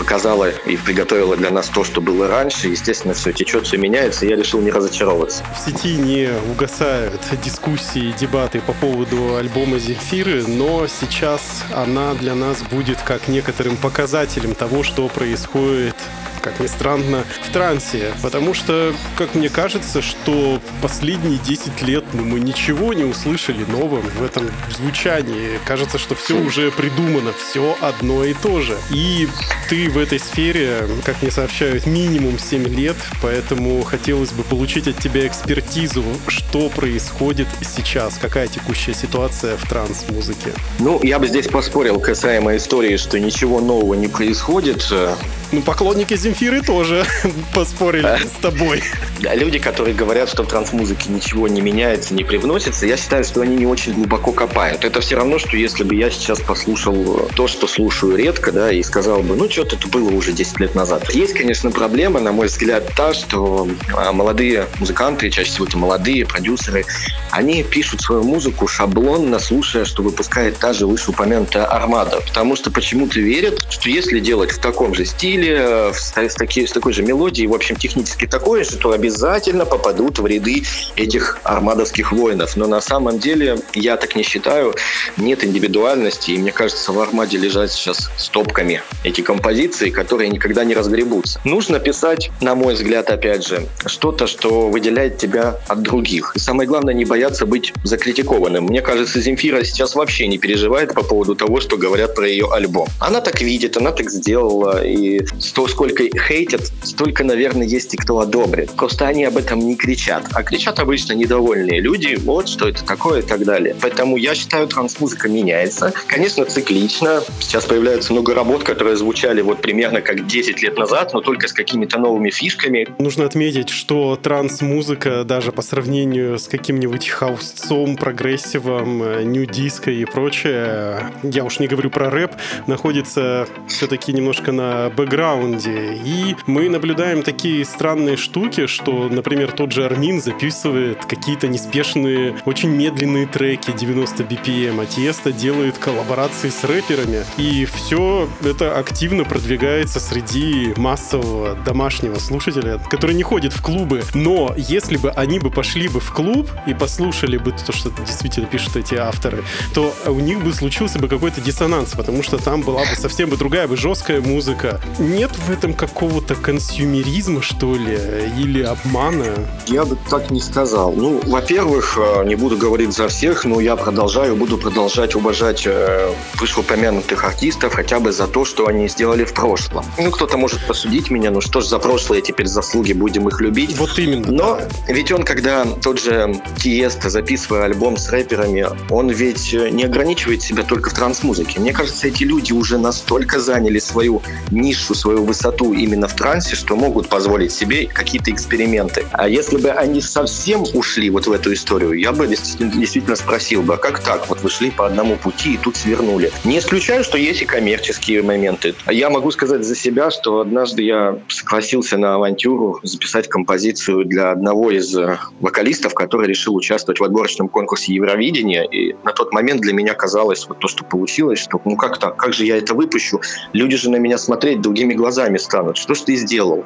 показала 0.00 0.48
и 0.48 0.78
приготовила 0.78 1.36
для 1.36 1.50
нас 1.50 1.68
то, 1.68 1.84
что 1.84 2.00
было 2.00 2.26
раньше. 2.26 2.68
Естественно, 2.68 3.12
все 3.12 3.32
течет, 3.32 3.66
все 3.66 3.76
меняется, 3.76 4.24
и 4.24 4.30
я 4.30 4.36
решил 4.36 4.60
не 4.60 4.70
разочаровываться. 4.70 5.44
В 5.54 5.60
сети 5.64 5.94
не 5.94 6.30
угасают 6.50 7.20
дискуссии, 7.44 8.14
дебаты 8.18 8.62
по 8.62 8.72
поводу 8.72 9.36
альбома 9.36 9.78
Земфиры, 9.78 10.42
но 10.46 10.86
сейчас 10.86 11.64
она 11.74 12.14
для 12.14 12.34
нас 12.34 12.62
будет 12.62 12.98
как 13.02 13.28
некоторым 13.28 13.76
показателем 13.76 14.54
того, 14.54 14.82
что 14.82 15.06
происходит 15.08 15.96
как 16.40 16.60
ни 16.60 16.66
странно, 16.66 17.24
в 17.42 17.52
трансе. 17.52 18.12
Потому 18.22 18.54
что, 18.54 18.94
как 19.16 19.34
мне 19.34 19.48
кажется, 19.48 20.02
что 20.02 20.60
последние 20.82 21.38
10 21.38 21.82
лет 21.82 22.04
ну, 22.12 22.24
мы 22.24 22.40
ничего 22.40 22.92
не 22.92 23.04
услышали 23.04 23.64
новым 23.64 24.02
в 24.02 24.22
этом 24.22 24.48
звучании. 24.76 25.58
Кажется, 25.64 25.98
что 25.98 26.14
все 26.14 26.34
уже 26.34 26.70
придумано, 26.70 27.32
все 27.32 27.76
одно 27.80 28.24
и 28.24 28.34
то 28.34 28.60
же. 28.60 28.76
И 28.90 29.28
ты 29.68 29.88
в 29.90 29.98
этой 29.98 30.18
сфере, 30.18 30.88
как 31.04 31.22
мне 31.22 31.30
сообщают, 31.30 31.86
минимум 31.86 32.38
7 32.38 32.66
лет, 32.68 32.96
поэтому 33.22 33.82
хотелось 33.82 34.32
бы 34.32 34.42
получить 34.42 34.88
от 34.88 34.98
тебя 34.98 35.26
экспертизу, 35.26 36.04
что 36.28 36.68
происходит 36.70 37.48
сейчас, 37.62 38.18
какая 38.20 38.48
текущая 38.48 38.94
ситуация 38.94 39.56
в 39.56 39.68
транс-музыке. 39.68 40.52
Ну, 40.78 41.00
я 41.02 41.18
бы 41.18 41.26
здесь 41.26 41.46
поспорил 41.48 42.00
касаемо 42.00 42.56
истории, 42.56 42.96
что 42.96 43.18
ничего 43.18 43.60
нового 43.60 43.94
не 43.94 44.08
происходит. 44.08 44.86
Э, 44.90 45.14
Ну, 45.52 45.62
поклонники 45.62 46.14
Земфиры 46.30 46.62
тоже 46.62 47.04
поспорили 47.54 48.06
с 48.24 48.40
тобой. 48.40 48.84
Люди, 49.18 49.58
которые 49.58 49.96
говорят, 49.96 50.28
что 50.28 50.44
в 50.44 50.46
транс-музыке 50.46 51.10
ничего 51.10 51.48
не 51.48 51.60
меняется, 51.60 52.14
не 52.14 52.22
привносится, 52.22 52.86
я 52.86 52.96
считаю, 52.96 53.24
что 53.24 53.40
они 53.40 53.56
не 53.56 53.66
очень 53.66 53.94
глубоко 53.94 54.30
копают. 54.30 54.84
Это 54.84 55.00
все 55.00 55.16
равно, 55.16 55.40
что 55.40 55.56
если 55.56 55.82
бы 55.82 55.96
я 55.96 56.08
сейчас 56.08 56.40
послушал 56.40 57.28
то, 57.34 57.48
что 57.48 57.66
слушаю 57.66 58.14
редко, 58.14 58.52
да, 58.52 58.72
и 58.72 58.80
сказал 58.84 59.22
бы, 59.22 59.34
ну, 59.34 59.50
что-то 59.50 59.74
это 59.74 59.88
было 59.88 60.10
уже 60.10 60.30
10 60.30 60.60
лет 60.60 60.74
назад. 60.76 61.10
Есть, 61.12 61.34
конечно, 61.34 61.72
проблема, 61.72 62.20
на 62.20 62.30
мой 62.30 62.46
взгляд, 62.46 62.84
та, 62.96 63.12
что 63.12 63.68
а, 63.96 64.12
молодые 64.12 64.66
музыканты, 64.78 65.30
чаще 65.30 65.50
всего 65.50 65.66
это 65.66 65.78
молодые 65.78 66.26
продюсеры, 66.26 66.86
они 67.32 67.64
пишут 67.64 68.02
свою 68.02 68.22
музыку 68.22 68.68
шаблонно, 68.68 69.40
слушая, 69.40 69.84
что 69.84 70.04
выпускает 70.04 70.58
та 70.58 70.72
же 70.72 70.86
вышеупомянутая 70.86 71.64
Армада. 71.64 72.20
Потому 72.20 72.54
что 72.54 72.70
почему-то 72.70 73.18
верят, 73.18 73.66
что 73.68 73.88
если 73.90 74.20
делать 74.20 74.52
в 74.52 74.60
таком 74.60 74.94
же 74.94 75.04
стиле, 75.04 75.56
э, 75.58 75.92
с, 76.28 76.34
таки- 76.34 76.66
с 76.66 76.72
такой 76.72 76.92
же 76.92 77.02
мелодией, 77.02 77.46
в 77.46 77.54
общем, 77.54 77.76
технически 77.76 78.26
такое 78.26 78.64
же, 78.64 78.76
то 78.76 78.92
обязательно 78.92 79.64
попадут 79.64 80.18
в 80.18 80.26
ряды 80.26 80.64
этих 80.96 81.38
армадовских 81.44 82.12
воинов. 82.12 82.56
Но 82.56 82.66
на 82.66 82.80
самом 82.80 83.18
деле, 83.18 83.58
я 83.74 83.96
так 83.96 84.16
не 84.16 84.22
считаю, 84.22 84.74
нет 85.16 85.44
индивидуальности, 85.44 86.32
и 86.32 86.38
мне 86.38 86.52
кажется, 86.52 86.92
в 86.92 87.00
Армаде 87.00 87.38
лежат 87.38 87.70
сейчас 87.72 88.10
стопками 88.16 88.82
эти 89.04 89.20
композиции, 89.20 89.90
которые 89.90 90.28
никогда 90.28 90.64
не 90.64 90.74
разгребутся. 90.74 91.40
Нужно 91.44 91.80
писать, 91.80 92.30
на 92.40 92.54
мой 92.54 92.74
взгляд, 92.74 93.10
опять 93.10 93.46
же, 93.46 93.66
что-то, 93.86 94.26
что 94.26 94.68
выделяет 94.68 95.18
тебя 95.18 95.58
от 95.68 95.82
других. 95.82 96.32
И 96.36 96.38
самое 96.38 96.68
главное, 96.68 96.94
не 96.94 97.04
бояться 97.04 97.46
быть 97.46 97.72
закритикованным. 97.84 98.64
Мне 98.64 98.82
кажется, 98.82 99.20
Земфира 99.20 99.62
сейчас 99.64 99.94
вообще 99.94 100.26
не 100.26 100.38
переживает 100.38 100.94
по 100.94 101.02
поводу 101.02 101.34
того, 101.34 101.60
что 101.60 101.76
говорят 101.76 102.14
про 102.14 102.28
ее 102.28 102.48
альбом. 102.52 102.88
Она 102.98 103.20
так 103.20 103.40
видит, 103.40 103.76
она 103.76 103.92
так 103.92 104.10
сделала, 104.10 104.84
и 104.84 105.24
сто 105.38 105.68
сколько 105.68 106.02
хейтят, 106.18 106.70
столько, 106.82 107.24
наверное, 107.24 107.66
есть 107.66 107.94
и 107.94 107.96
кто 107.96 108.18
одобрит. 108.18 108.70
Просто 108.72 109.06
они 109.06 109.24
об 109.24 109.36
этом 109.36 109.58
не 109.60 109.76
кричат. 109.76 110.26
А 110.32 110.42
кричат 110.42 110.78
обычно 110.78 111.14
недовольные 111.14 111.80
люди, 111.80 112.16
вот 112.20 112.48
что 112.48 112.68
это 112.68 112.84
такое 112.84 113.20
и 113.20 113.22
так 113.22 113.44
далее. 113.44 113.74
Поэтому 113.80 114.16
я 114.16 114.34
считаю, 114.34 114.66
транс-музыка 114.68 115.28
меняется. 115.28 115.92
Конечно, 116.06 116.44
циклично. 116.44 117.22
Сейчас 117.40 117.64
появляется 117.64 118.12
много 118.12 118.34
работ, 118.34 118.64
которые 118.64 118.96
звучали 118.96 119.40
вот 119.40 119.62
примерно 119.62 120.00
как 120.00 120.26
10 120.26 120.62
лет 120.62 120.76
назад, 120.76 121.12
но 121.12 121.20
только 121.20 121.48
с 121.48 121.52
какими-то 121.52 121.98
новыми 121.98 122.30
фишками. 122.30 122.88
Нужно 122.98 123.24
отметить, 123.24 123.68
что 123.68 124.18
транс-музыка 124.20 125.24
даже 125.24 125.52
по 125.52 125.62
сравнению 125.62 126.38
с 126.38 126.48
каким-нибудь 126.48 127.08
хаусом, 127.08 127.96
прогрессивом, 127.96 129.02
э, 129.02 129.22
nu-disco 129.22 129.90
и 129.90 130.04
прочее, 130.04 131.10
я 131.22 131.44
уж 131.44 131.58
не 131.58 131.66
говорю 131.66 131.90
про 131.90 132.10
рэп, 132.10 132.32
находится 132.66 133.46
все-таки 133.68 134.12
немножко 134.12 134.52
на 134.52 134.90
бэкграунде. 134.90 135.99
И 136.04 136.36
мы 136.46 136.68
наблюдаем 136.68 137.22
такие 137.22 137.64
странные 137.64 138.16
штуки, 138.16 138.66
что, 138.66 139.08
например, 139.08 139.52
тот 139.52 139.72
же 139.72 139.84
Армин 139.84 140.20
записывает 140.20 141.04
какие-то 141.04 141.48
неспешные, 141.48 142.36
очень 142.44 142.70
медленные 142.70 143.26
треки 143.26 143.72
90 143.72 144.22
BPM, 144.24 144.80
а 144.80 144.84
Тiesto 144.84 145.32
делает 145.32 145.78
коллаборации 145.78 146.48
с 146.50 146.64
рэперами. 146.64 147.24
И 147.36 147.66
все 147.66 148.28
это 148.44 148.78
активно 148.78 149.24
продвигается 149.24 150.00
среди 150.00 150.72
массового 150.76 151.54
домашнего 151.54 152.18
слушателя, 152.18 152.80
который 152.90 153.14
не 153.14 153.22
ходит 153.22 153.52
в 153.52 153.62
клубы. 153.62 154.02
Но 154.14 154.54
если 154.56 154.96
бы 154.96 155.10
они 155.10 155.38
бы 155.38 155.50
пошли 155.50 155.88
бы 155.88 156.00
в 156.00 156.12
клуб 156.12 156.50
и 156.66 156.74
послушали 156.74 157.36
бы 157.36 157.52
то, 157.52 157.72
что 157.72 157.90
действительно 157.90 158.46
пишут 158.46 158.76
эти 158.76 158.94
авторы, 158.94 159.44
то 159.74 159.94
у 160.06 160.20
них 160.20 160.42
бы 160.42 160.52
случился 160.52 160.98
бы 160.98 161.08
какой-то 161.08 161.40
диссонанс, 161.40 161.94
потому 161.94 162.22
что 162.22 162.38
там 162.38 162.62
была 162.62 162.80
бы 162.80 162.96
совсем 162.96 163.28
бы 163.28 163.36
другая 163.36 163.68
бы 163.68 163.76
жесткая 163.76 164.20
музыка. 164.20 164.80
Нет 164.98 165.30
в 165.32 165.50
этом 165.50 165.74
какого-то 165.90 166.34
консюмеризма, 166.34 167.42
что 167.42 167.74
ли, 167.74 167.98
или 168.38 168.62
обмана? 168.62 169.34
Я 169.66 169.84
бы 169.84 169.96
так 170.08 170.30
не 170.30 170.40
сказал. 170.40 170.92
Ну, 170.92 171.20
во-первых, 171.26 171.98
э, 171.98 172.24
не 172.24 172.36
буду 172.36 172.56
говорить 172.56 172.92
за 172.92 173.08
всех, 173.08 173.44
но 173.44 173.60
я 173.60 173.76
продолжаю, 173.76 174.36
буду 174.36 174.56
продолжать 174.56 175.14
уважать 175.14 175.66
э, 175.66 176.12
вышеупомянутых 176.34 177.24
артистов 177.24 177.74
хотя 177.74 178.00
бы 178.00 178.12
за 178.12 178.26
то, 178.26 178.44
что 178.44 178.66
они 178.66 178.88
сделали 178.88 179.24
в 179.24 179.32
прошлом. 179.34 179.84
Ну, 179.98 180.10
кто-то 180.10 180.36
может 180.36 180.66
осудить 180.66 181.10
меня, 181.10 181.30
ну 181.30 181.40
что 181.40 181.60
ж 181.60 181.66
за 181.66 181.78
прошлое 181.78 182.20
теперь 182.20 182.46
заслуги, 182.46 182.92
будем 182.92 183.28
их 183.28 183.40
любить. 183.40 183.76
Вот 183.76 183.98
именно. 183.98 184.30
Но 184.30 184.56
да. 184.56 184.68
ведь 184.92 185.12
он, 185.12 185.24
когда 185.24 185.64
тот 185.82 186.00
же 186.00 186.40
Тиесто, 186.58 187.10
записывая 187.10 187.64
альбом 187.64 187.96
с 187.96 188.08
рэперами, 188.10 188.66
он 188.90 189.10
ведь 189.10 189.52
э, 189.54 189.70
не 189.70 189.84
ограничивает 189.84 190.42
себя 190.42 190.62
только 190.62 190.90
в 190.90 190.94
транс-музыке. 190.94 191.60
Мне 191.60 191.72
кажется, 191.72 192.08
эти 192.08 192.24
люди 192.24 192.52
уже 192.52 192.78
настолько 192.78 193.40
заняли 193.40 193.78
свою 193.78 194.22
нишу, 194.50 194.94
свою 194.94 195.24
высоту 195.24 195.74
именно 195.80 196.08
в 196.08 196.14
трансе, 196.14 196.56
что 196.56 196.76
могут 196.76 197.08
позволить 197.08 197.52
себе 197.52 197.86
какие-то 197.86 198.30
эксперименты. 198.30 199.04
А 199.12 199.28
если 199.28 199.56
бы 199.56 199.70
они 199.70 200.00
совсем 200.00 200.64
ушли 200.74 201.10
вот 201.10 201.26
в 201.26 201.32
эту 201.32 201.52
историю, 201.52 201.92
я 201.94 202.12
бы 202.12 202.26
действительно, 202.26 203.16
спросил 203.16 203.62
бы, 203.62 203.74
а 203.74 203.76
как 203.76 204.00
так? 204.00 204.28
Вот 204.28 204.42
вы 204.42 204.50
шли 204.50 204.70
по 204.70 204.86
одному 204.86 205.16
пути 205.16 205.54
и 205.54 205.56
тут 205.56 205.76
свернули. 205.76 206.30
Не 206.44 206.58
исключаю, 206.58 207.04
что 207.04 207.18
есть 207.18 207.42
и 207.42 207.44
коммерческие 207.44 208.22
моменты. 208.22 208.74
Я 208.88 209.10
могу 209.10 209.30
сказать 209.30 209.64
за 209.64 209.74
себя, 209.74 210.10
что 210.10 210.40
однажды 210.40 210.82
я 210.82 211.18
согласился 211.28 211.96
на 211.96 212.14
авантюру 212.14 212.80
записать 212.82 213.28
композицию 213.28 214.04
для 214.04 214.30
одного 214.30 214.70
из 214.70 214.94
э, 214.96 215.18
вокалистов, 215.40 215.94
который 215.94 216.28
решил 216.28 216.54
участвовать 216.54 217.00
в 217.00 217.04
отборочном 217.04 217.48
конкурсе 217.48 217.94
Евровидения. 217.94 218.64
И 218.64 218.94
на 219.04 219.12
тот 219.12 219.32
момент 219.32 219.60
для 219.60 219.72
меня 219.72 219.94
казалось 219.94 220.46
вот 220.48 220.58
то, 220.58 220.68
что 220.68 220.84
получилось, 220.84 221.38
что 221.38 221.60
ну 221.64 221.76
как 221.76 221.98
так, 221.98 222.16
как 222.16 222.32
же 222.32 222.44
я 222.44 222.56
это 222.56 222.74
выпущу? 222.74 223.20
Люди 223.52 223.76
же 223.76 223.90
на 223.90 223.96
меня 223.96 224.18
смотреть 224.18 224.60
другими 224.60 224.94
глазами 224.94 225.38
станут. 225.38 225.69
Что 225.76 225.94
ж 225.94 226.00
ты 226.00 226.16
сделал? 226.16 226.64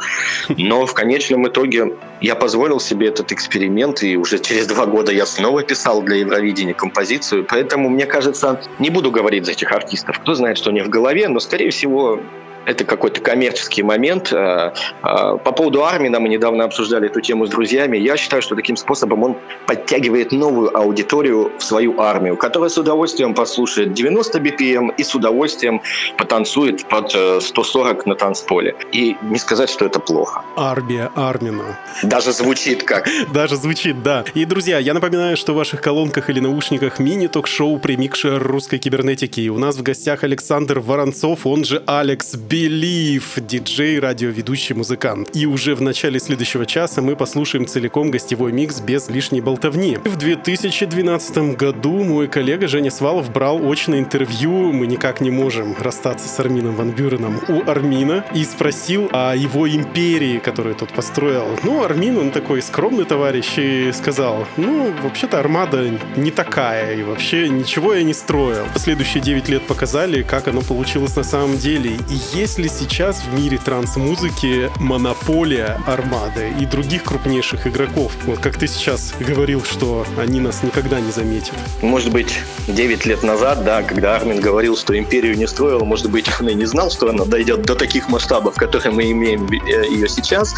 Но 0.48 0.86
в 0.86 0.94
конечном 0.94 1.46
итоге 1.48 1.94
я 2.20 2.34
позволил 2.34 2.80
себе 2.80 3.08
этот 3.08 3.32
эксперимент, 3.32 4.02
и 4.02 4.16
уже 4.16 4.38
через 4.38 4.66
два 4.66 4.86
года 4.86 5.12
я 5.12 5.26
снова 5.26 5.62
писал 5.62 6.02
для 6.02 6.16
Евровидения 6.16 6.74
композицию. 6.74 7.46
Поэтому, 7.48 7.88
мне 7.88 8.06
кажется, 8.06 8.60
не 8.78 8.90
буду 8.90 9.10
говорить 9.10 9.44
за 9.44 9.52
этих 9.52 9.72
артистов. 9.72 10.18
Кто 10.20 10.34
знает, 10.34 10.58
что 10.58 10.70
у 10.70 10.72
них 10.72 10.86
в 10.86 10.90
голове, 10.90 11.28
но, 11.28 11.40
скорее 11.40 11.70
всего, 11.70 12.20
это 12.66 12.84
какой-то 12.84 13.20
коммерческий 13.20 13.82
момент. 13.82 14.32
Э, 14.32 14.72
э, 15.02 15.38
По 15.44 15.52
поводу 15.52 15.84
Армина 15.84 16.20
мы 16.20 16.28
недавно 16.28 16.64
обсуждали 16.64 17.06
эту 17.06 17.20
тему 17.20 17.46
с 17.46 17.50
друзьями. 17.50 17.96
Я 17.96 18.16
считаю, 18.16 18.42
что 18.42 18.54
таким 18.54 18.76
способом 18.76 19.22
он 19.22 19.36
подтягивает 19.66 20.32
новую 20.32 20.76
аудиторию 20.76 21.52
в 21.58 21.62
свою 21.62 22.00
армию, 22.00 22.36
которая 22.36 22.70
с 22.70 22.78
удовольствием 22.78 23.34
послушает 23.34 23.92
90 23.92 24.38
BPM 24.38 24.94
и 24.96 25.02
с 25.02 25.14
удовольствием 25.14 25.82
потанцует 26.18 26.86
под 26.88 27.14
э, 27.14 27.40
140 27.40 28.06
на 28.06 28.14
танцполе. 28.14 28.74
И 28.92 29.16
не 29.22 29.38
сказать, 29.38 29.70
что 29.70 29.84
это 29.84 30.00
плохо. 30.00 30.42
Армия 30.56 31.10
Армина. 31.14 31.78
Даже 32.02 32.32
звучит 32.32 32.82
как. 32.82 33.08
Даже 33.32 33.56
звучит, 33.56 34.02
да. 34.02 34.24
И, 34.34 34.44
друзья, 34.44 34.78
я 34.78 34.94
напоминаю, 34.94 35.36
что 35.36 35.52
в 35.52 35.56
ваших 35.56 35.80
колонках 35.80 36.30
или 36.30 36.40
наушниках 36.40 36.98
мини-ток-шоу 36.98 37.78
«Примикшер 37.78 38.42
русской 38.42 38.78
кибернетики». 38.78 39.40
И 39.40 39.48
у 39.48 39.58
нас 39.58 39.76
в 39.76 39.82
гостях 39.82 40.24
Александр 40.24 40.80
Воронцов, 40.80 41.46
он 41.46 41.64
же 41.64 41.82
Алекс 41.86 42.34
Белив, 42.54 43.34
диджей, 43.36 43.98
радиоведущий, 43.98 44.76
музыкант. 44.76 45.28
И 45.32 45.44
уже 45.44 45.74
в 45.74 45.82
начале 45.82 46.20
следующего 46.20 46.66
часа 46.66 47.02
мы 47.02 47.16
послушаем 47.16 47.66
целиком 47.66 48.12
гостевой 48.12 48.52
микс 48.52 48.80
без 48.80 49.08
лишней 49.08 49.40
болтовни. 49.40 49.98
В 50.04 50.16
2012 50.16 51.56
году 51.56 52.04
мой 52.04 52.28
коллега 52.28 52.68
Женя 52.68 52.92
Свалов 52.92 53.32
брал 53.32 53.58
очное 53.68 53.98
интервью 53.98 54.72
«Мы 54.72 54.86
никак 54.86 55.20
не 55.20 55.32
можем 55.32 55.74
расстаться 55.80 56.28
с 56.28 56.38
Армином 56.38 56.76
Ван 56.76 56.92
Бюреном» 56.92 57.40
у 57.48 57.68
Армина 57.68 58.24
и 58.32 58.44
спросил 58.44 59.08
о 59.10 59.34
его 59.34 59.68
империи, 59.68 60.38
которую 60.38 60.76
тот 60.76 60.90
построил. 60.90 61.58
Ну, 61.64 61.82
Армин, 61.82 62.18
он 62.18 62.30
такой 62.30 62.62
скромный 62.62 63.04
товарищ 63.04 63.54
и 63.56 63.90
сказал, 63.90 64.46
ну, 64.56 64.94
вообще-то 65.02 65.40
Армада 65.40 65.90
не 66.16 66.30
такая, 66.30 66.94
и 66.94 67.02
вообще 67.02 67.48
ничего 67.48 67.94
я 67.94 68.04
не 68.04 68.14
строил. 68.14 68.64
Следующие 68.76 69.24
9 69.24 69.48
лет 69.48 69.66
показали, 69.66 70.22
как 70.22 70.46
оно 70.46 70.60
получилось 70.60 71.16
на 71.16 71.24
самом 71.24 71.58
деле. 71.58 71.96
И 72.08 72.43
есть 72.44 72.58
ли 72.58 72.68
сейчас 72.68 73.22
в 73.22 73.32
мире 73.32 73.56
транс-музыки 73.56 74.70
монополия 74.78 75.80
Армады 75.86 76.52
и 76.60 76.66
других 76.66 77.04
крупнейших 77.04 77.66
игроков? 77.66 78.12
Вот 78.26 78.38
как 78.38 78.58
ты 78.58 78.66
сейчас 78.66 79.14
говорил, 79.18 79.64
что 79.64 80.06
они 80.18 80.40
нас 80.40 80.62
никогда 80.62 81.00
не 81.00 81.10
заметят. 81.10 81.54
Может 81.80 82.12
быть, 82.12 82.38
9 82.68 83.06
лет 83.06 83.22
назад, 83.22 83.64
да, 83.64 83.82
когда 83.82 84.16
Армин 84.16 84.40
говорил, 84.42 84.76
что 84.76 84.98
империю 84.98 85.38
не 85.38 85.46
строил, 85.46 85.86
может 85.86 86.10
быть, 86.10 86.28
он 86.38 86.50
и 86.50 86.54
не 86.54 86.66
знал, 86.66 86.90
что 86.90 87.08
она 87.08 87.24
дойдет 87.24 87.62
до 87.62 87.76
таких 87.76 88.10
масштабов, 88.10 88.56
которые 88.56 88.92
мы 88.92 89.10
имеем 89.10 89.48
э, 89.50 89.86
ее 89.88 90.06
сейчас. 90.06 90.54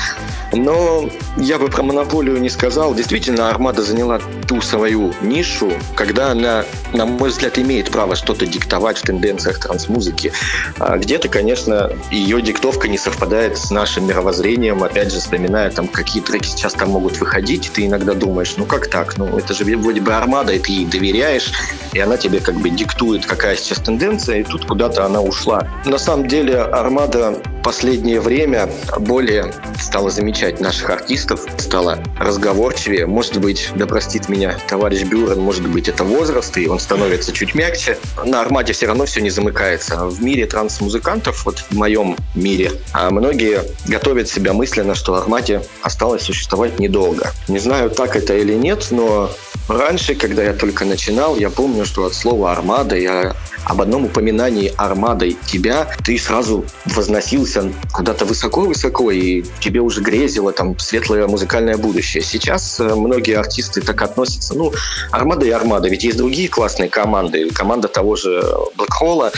Но 0.53 1.09
я 1.37 1.57
бы 1.57 1.69
про 1.69 1.85
монополию 1.85 2.41
не 2.41 2.49
сказал. 2.49 2.97
Действительно, 2.97 3.49
Армада 3.49 3.83
заняла 3.83 4.21
ту 4.49 4.61
свою 4.61 5.15
нишу, 5.23 5.73
когда 5.95 6.33
она, 6.33 6.65
на 6.93 7.07
мой 7.07 7.29
взгляд, 7.31 7.61
имеет 7.61 7.93
право 7.93 8.17
что-то 8.17 8.45
диктовать 8.45 8.99
в 8.99 9.03
тенденциях 9.03 9.61
транс-музыки. 9.61 10.33
А 10.81 10.99
где-то, 10.99 11.29
конечно, 11.29 11.76
ее 12.11 12.41
диктовка 12.43 12.89
не 12.89 12.99
совпадает 12.99 13.57
с 13.57 13.71
нашим 13.71 14.07
мировоззрением. 14.07 14.83
Опять 14.83 15.13
же, 15.13 15.21
вспоминая, 15.21 15.71
там, 15.71 15.89
какие 15.89 16.23
треки 16.23 16.49
сейчас 16.49 16.75
там 16.75 16.91
могут 16.91 17.19
выходить, 17.19 17.71
ты 17.73 17.87
иногда 17.87 18.15
думаешь, 18.15 18.55
ну 18.57 18.65
как 18.67 18.89
так? 18.89 19.17
Ну 19.19 19.39
это 19.39 19.55
же 19.55 19.65
вроде 19.77 20.01
бы 20.01 20.13
Армада, 20.15 20.53
и 20.53 20.59
ты 20.59 20.73
ей 20.73 20.87
доверяешь, 20.87 21.53
и 21.93 21.99
она 21.99 22.17
тебе 22.17 22.41
как 22.41 22.57
бы 22.57 22.71
диктует, 22.71 23.27
какая 23.27 23.57
сейчас 23.57 23.79
тенденция, 23.79 24.41
и 24.41 24.43
тут 24.43 24.67
куда-то 24.67 25.05
она 25.05 25.21
ушла. 25.21 25.69
На 25.85 25.99
самом 25.99 26.29
деле 26.29 26.61
Армада 26.61 27.41
последнее 27.67 28.21
время 28.21 28.71
более 29.01 29.53
стала 29.81 30.09
замечать 30.09 30.61
наших 30.61 30.89
артистов, 30.89 31.45
стала 31.59 31.99
разговорчивее. 32.17 33.07
Может 33.07 33.41
быть, 33.41 33.71
да 33.75 33.87
простит 33.87 34.29
меня 34.29 34.57
товарищ 34.69 35.03
Бюрен, 35.03 35.41
может 35.41 35.67
быть, 35.67 35.89
это 35.89 36.05
возраст, 36.05 36.57
и 36.59 36.69
он 36.69 36.79
становится 36.79 37.33
чуть 37.33 37.57
мягче. 37.57 37.99
На 38.25 38.41
Армаде 38.41 38.73
все 38.73 38.87
равно 38.87 39.05
все 39.07 39.21
не 39.21 39.31
замыкается. 39.31 40.07
В 40.07 40.23
мире 40.23 40.47
транс-музыкантов, 40.47 41.45
вот 41.45 41.59
в 41.59 41.73
моем 41.73 42.17
мире, 42.37 42.71
а 42.93 43.11
многие 43.11 43.63
готовят 43.89 44.29
себя 44.29 44.53
мысленно, 44.53 44.95
что 44.95 45.17
Армаде 45.17 45.61
осталось 45.83 46.23
существовать 46.23 46.79
недолго. 46.79 47.33
Не 47.49 47.59
знаю, 47.59 47.91
так 47.91 48.15
это 48.15 48.37
или 48.37 48.55
нет, 48.55 48.87
но 48.93 49.29
раньше, 49.67 50.15
когда 50.15 50.45
я 50.45 50.53
только 50.53 50.85
начинал, 50.85 51.37
я 51.37 51.51
помню, 51.51 51.85
что 51.85 52.05
от 52.05 52.15
слова 52.15 52.53
«армада» 52.53 52.97
я 52.97 53.35
об 53.67 53.83
одном 53.83 54.05
упоминании 54.05 54.73
«армадой» 54.77 55.37
тебя, 55.47 55.89
ты 56.05 56.17
сразу 56.19 56.65
возносился 56.87 57.73
куда-то 57.93 58.25
высоко-высоко, 58.25 59.11
и 59.11 59.43
тебе 59.61 59.81
уже 59.81 60.03
грезило 60.03 60.53
там 60.53 60.79
светлое 60.79 61.27
музыкальное 61.27 61.77
будущее. 61.77 62.23
Сейчас 62.23 62.79
э, 62.79 62.95
многие 62.95 63.37
артисты 63.37 63.81
так 63.81 64.01
относятся. 64.03 64.55
Ну, 64.55 64.73
«Армада» 65.11 65.47
и 65.47 65.51
«Армада», 65.51 65.89
ведь 65.89 66.05
есть 66.05 66.17
другие 66.17 66.49
классные 66.49 66.89
команды. 66.89 67.51
Команда 67.51 67.89
того 67.89 68.15
же 68.15 68.41
Блэкхолла, 68.77 69.33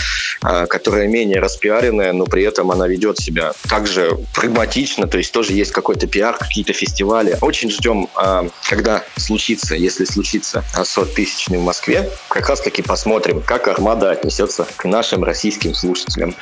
э, 0.44 0.66
которая 0.66 1.08
менее 1.08 1.40
распиаренная, 1.40 2.12
но 2.12 2.26
при 2.26 2.42
этом 2.42 2.70
она 2.70 2.86
ведет 2.86 3.18
себя 3.18 3.52
также 3.66 4.18
прагматично, 4.34 5.06
то 5.06 5.16
есть 5.16 5.32
тоже 5.32 5.54
есть 5.54 5.72
какой-то 5.72 6.06
пиар, 6.06 6.36
какие-то 6.36 6.74
фестивали. 6.74 7.38
Очень 7.40 7.70
ждем, 7.70 8.08
э, 8.22 8.48
когда 8.68 9.04
случится, 9.16 9.74
если 9.74 10.04
случится 10.04 10.62
сотысячный 10.84 11.56
в 11.56 11.62
Москве, 11.62 12.10
как 12.28 12.50
раз 12.50 12.60
таки 12.60 12.82
посмотрим, 12.82 13.40
как 13.40 13.68
«Армада» 13.68 14.17
отнесется 14.18 14.66
к 14.76 14.84
нашим 14.84 15.24
российским 15.24 15.74
слушателям. 15.74 16.34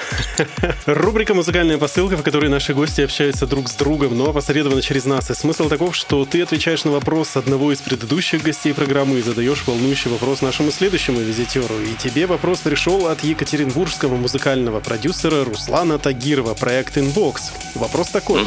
Рубрика 0.87 1.35
«Музыкальная 1.35 1.79
посылка», 1.79 2.17
в 2.17 2.23
которой 2.23 2.49
наши 2.49 2.75
гости 2.75 3.03
общаются 3.03 3.47
друг 3.47 3.69
с 3.69 3.75
другом, 3.75 4.17
но 4.17 4.31
опосредованно 4.31 4.83
через 4.83 5.05
нас. 5.05 5.31
И 5.31 5.35
смысл 5.35 5.69
таков, 5.69 5.95
что 5.95 6.25
ты 6.25 6.43
отвечаешь 6.43 6.85
на 6.85 6.93
вопрос 6.93 7.37
одного 7.37 7.73
из 7.73 7.79
предыдущих 7.79 8.43
гостей 8.43 8.73
программы 8.73 9.19
и 9.19 9.23
задаешь 9.23 9.65
волнующий 9.67 10.11
вопрос 10.11 10.43
нашему 10.43 10.71
следующему 10.71 11.21
визитеру. 11.21 11.75
И 11.81 11.95
тебе 12.03 12.27
вопрос 12.27 12.61
пришел 12.61 13.07
от 13.09 13.23
екатеринбургского 13.23 14.17
музыкального 14.17 14.81
продюсера 14.81 15.45
Руслана 15.45 15.99
Тагирова, 15.99 16.55
проект 16.55 16.97
Inbox. 16.97 17.37
Вопрос 17.75 18.09
такой. 18.09 18.41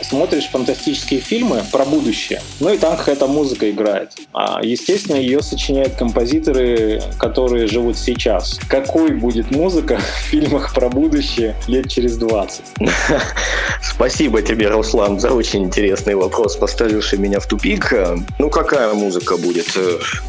Смотришь 0.00 0.48
фантастические 0.50 1.20
фильмы 1.20 1.62
про 1.70 1.84
будущее, 1.84 2.40
ну 2.60 2.72
и 2.72 2.78
там 2.78 2.96
какая-то 2.96 3.26
музыка 3.26 3.70
играет. 3.70 4.12
А, 4.32 4.60
естественно, 4.62 5.16
ее 5.16 5.42
сочиняют 5.42 5.94
композиторы, 5.96 7.02
которые 7.18 7.66
живут 7.66 7.98
сейчас. 7.98 8.53
Какой 8.68 9.12
будет 9.12 9.50
музыка 9.50 9.98
в 9.98 10.28
фильмах 10.28 10.74
про 10.74 10.88
будущее 10.88 11.56
лет 11.66 11.88
через 11.88 12.16
20? 12.16 12.62
Спасибо 13.82 14.42
тебе, 14.42 14.68
Руслан, 14.68 15.20
за 15.20 15.30
очень 15.30 15.64
интересный 15.64 16.14
вопрос, 16.14 16.56
поставивший 16.56 17.18
меня 17.18 17.38
в 17.38 17.46
тупик. 17.46 17.92
Ну, 18.38 18.50
какая 18.50 18.92
музыка 18.94 19.36
будет? 19.36 19.66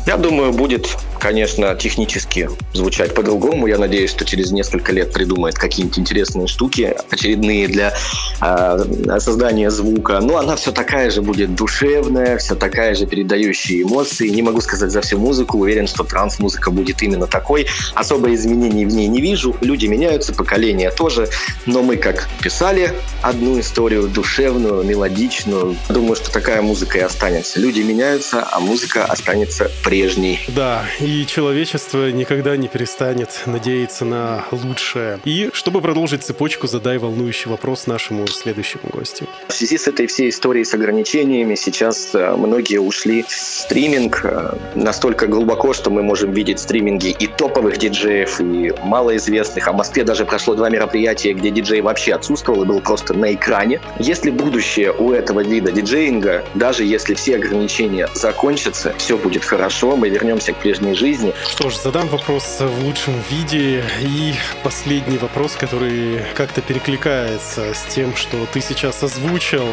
Я 0.05 0.17
думаю, 0.17 0.51
будет, 0.53 0.87
конечно, 1.19 1.73
технически 1.75 2.49
звучать 2.73 3.13
по-другому. 3.15 3.67
Я 3.67 3.77
надеюсь, 3.77 4.11
что 4.11 4.25
через 4.25 4.51
несколько 4.51 4.91
лет 4.91 5.11
придумает 5.13 5.55
какие-нибудь 5.55 5.97
интересные 5.99 6.47
штуки, 6.47 6.95
очередные 7.09 7.67
для 7.67 7.93
э, 8.41 9.19
создания 9.19 9.71
звука. 9.71 10.19
Но 10.19 10.37
она 10.37 10.55
все 10.55 10.71
такая 10.71 11.09
же 11.09 11.21
будет 11.21 11.55
душевная, 11.55 12.37
все 12.37 12.55
такая 12.55 12.93
же 12.93 13.05
передающая 13.07 13.83
эмоции. 13.83 14.27
Не 14.29 14.41
могу 14.41 14.61
сказать 14.61 14.91
за 14.91 15.01
всю 15.01 15.17
музыку, 15.17 15.59
уверен, 15.59 15.87
что 15.87 16.03
транс-музыка 16.03 16.71
будет 16.71 17.01
именно 17.01 17.27
такой. 17.27 17.67
Особо 18.15 18.33
изменений 18.33 18.85
в 18.85 18.93
ней 18.93 19.07
не 19.07 19.19
вижу. 19.19 19.57
Люди 19.59 19.87
меняются, 19.87 20.33
поколения 20.33 20.89
тоже. 20.89 21.27
Но 21.65 21.83
мы 21.83 21.97
как 21.97 22.29
писали 22.41 22.93
одну 23.21 23.59
историю 23.59 24.07
душевную, 24.07 24.83
мелодичную, 24.83 25.75
думаю, 25.89 26.15
что 26.15 26.31
такая 26.31 26.61
музыка 26.61 26.97
и 26.99 27.01
останется. 27.01 27.59
Люди 27.59 27.81
меняются, 27.81 28.47
а 28.49 28.61
музыка 28.61 29.03
останется 29.03 29.69
прежней. 29.83 30.39
Да, 30.47 30.85
и 31.01 31.25
человечество 31.25 32.09
никогда 32.09 32.55
не 32.55 32.69
перестанет 32.69 33.41
надеяться 33.47 34.05
на 34.05 34.45
лучшее. 34.51 35.19
И 35.25 35.49
чтобы 35.51 35.81
продолжить 35.81 36.23
цепочку, 36.23 36.67
задай 36.67 36.97
волнующий 36.97 37.51
вопрос 37.51 37.85
нашему 37.85 38.27
следующему 38.27 38.83
гостю. 38.93 39.27
В 39.49 39.53
связи 39.53 39.77
с 39.77 39.89
этой 39.89 40.07
всей 40.07 40.29
историей 40.29 40.63
с 40.63 40.73
ограничениями 40.73 41.55
сейчас 41.55 42.15
э, 42.15 42.33
многие 42.37 42.77
ушли 42.77 43.23
в 43.23 43.31
стриминг 43.31 44.21
э, 44.23 44.55
настолько 44.75 45.27
глубоко, 45.27 45.73
что 45.73 45.89
мы 45.89 46.01
можем 46.01 46.31
видеть 46.31 46.59
стриминги 46.59 47.09
и 47.09 47.27
топовых 47.27 47.77
диджеев, 47.77 48.04
и 48.09 48.73
малоизвестных. 48.83 49.67
А 49.67 49.71
в 49.71 49.75
Москве 49.75 50.03
даже 50.03 50.25
прошло 50.25 50.55
два 50.55 50.69
мероприятия, 50.69 51.33
где 51.33 51.49
диджей 51.49 51.81
вообще 51.81 52.13
отсутствовал 52.13 52.63
и 52.63 52.65
был 52.65 52.81
просто 52.81 53.13
на 53.13 53.33
экране. 53.33 53.79
Если 53.99 54.29
будущее 54.29 54.91
у 54.91 55.11
этого 55.11 55.41
вида 55.41 55.71
диджеинга, 55.71 56.43
даже 56.53 56.83
если 56.83 57.13
все 57.13 57.35
ограничения 57.35 58.07
закончатся, 58.13 58.93
все 58.97 59.17
будет 59.17 59.43
хорошо, 59.43 59.95
мы 59.95 60.09
вернемся 60.09 60.53
к 60.53 60.57
прежней 60.57 60.93
жизни. 60.93 61.33
Что 61.47 61.69
ж, 61.69 61.77
задам 61.77 62.07
вопрос 62.09 62.59
в 62.59 62.85
лучшем 62.85 63.13
виде. 63.29 63.83
И 64.01 64.33
последний 64.63 65.17
вопрос, 65.17 65.55
который 65.55 66.21
как-то 66.33 66.61
перекликается 66.61 67.73
с 67.73 67.93
тем, 67.93 68.15
что 68.15 68.37
ты 68.51 68.61
сейчас 68.61 69.03
озвучил, 69.03 69.65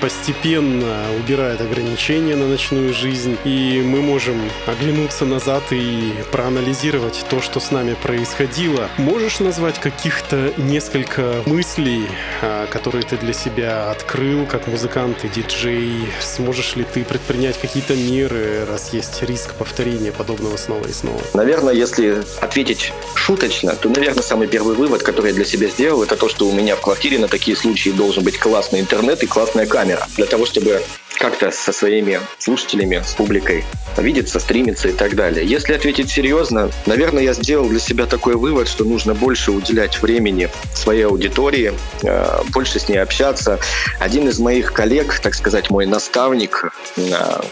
постепенно 0.00 0.96
убирает 1.18 1.60
ограничения 1.60 2.36
на 2.36 2.46
ночную 2.46 2.92
жизнь, 2.92 3.36
и 3.44 3.82
мы 3.84 4.00
можем 4.00 4.40
оглянуться 4.66 5.24
назад 5.24 5.62
и 5.70 6.12
проанализировать 6.32 7.24
то, 7.28 7.40
что 7.40 7.60
с 7.70 7.72
нами 7.72 7.94
происходило. 7.94 8.88
Можешь 8.98 9.38
назвать 9.38 9.78
каких-то 9.78 10.52
несколько 10.56 11.36
мыслей, 11.46 12.08
а, 12.42 12.66
которые 12.66 13.04
ты 13.04 13.16
для 13.16 13.32
себя 13.32 13.92
открыл 13.92 14.44
как 14.44 14.66
музыкант 14.66 15.24
и 15.24 15.28
диджей? 15.28 15.92
Сможешь 16.20 16.74
ли 16.74 16.82
ты 16.82 17.04
предпринять 17.04 17.60
какие-то 17.60 17.94
меры, 17.94 18.66
раз 18.68 18.92
есть 18.92 19.22
риск 19.22 19.54
повторения 19.54 20.10
подобного 20.10 20.56
снова 20.56 20.84
и 20.88 20.92
снова? 20.92 21.20
Наверное, 21.32 21.72
если 21.72 22.24
ответить 22.40 22.92
шуточно, 23.14 23.76
то, 23.76 23.88
наверное, 23.88 24.24
самый 24.24 24.48
первый 24.48 24.74
вывод, 24.74 25.04
который 25.04 25.28
я 25.28 25.34
для 25.34 25.44
себя 25.44 25.68
сделал, 25.68 26.02
это 26.02 26.16
то, 26.16 26.28
что 26.28 26.48
у 26.48 26.52
меня 26.52 26.74
в 26.74 26.80
квартире 26.80 27.20
на 27.20 27.28
такие 27.28 27.56
случаи 27.56 27.90
должен 27.90 28.24
быть 28.24 28.36
классный 28.36 28.80
интернет 28.80 29.22
и 29.22 29.28
классная 29.28 29.66
камера. 29.66 30.08
Для 30.16 30.26
того, 30.26 30.44
чтобы 30.44 30.82
как-то 31.18 31.50
со 31.50 31.72
своими 31.72 32.20
слушателями, 32.38 33.02
с 33.04 33.12
публикой 33.12 33.64
видеться, 33.96 34.40
стримиться 34.40 34.88
и 34.88 34.92
так 34.92 35.14
далее. 35.14 35.44
Если 35.44 35.74
ответить 35.74 36.10
серьезно, 36.10 36.70
наверное, 36.86 37.22
я 37.22 37.32
сделал 37.34 37.68
для 37.68 37.80
себя 37.80 38.06
такой 38.06 38.36
вывод, 38.36 38.68
что 38.68 38.84
нужно 38.84 39.14
больше 39.14 39.50
уделять 39.52 40.00
времени 40.00 40.48
своей 40.74 41.04
аудитории, 41.04 41.72
э, 42.02 42.42
больше 42.52 42.78
с 42.78 42.88
ней 42.88 42.98
общаться. 42.98 43.58
Один 43.98 44.28
из 44.28 44.38
моих 44.38 44.72
коллег, 44.72 45.18
так 45.20 45.34
сказать, 45.34 45.70
мой 45.70 45.86
наставник, 45.86 46.72
э, 46.96 47.02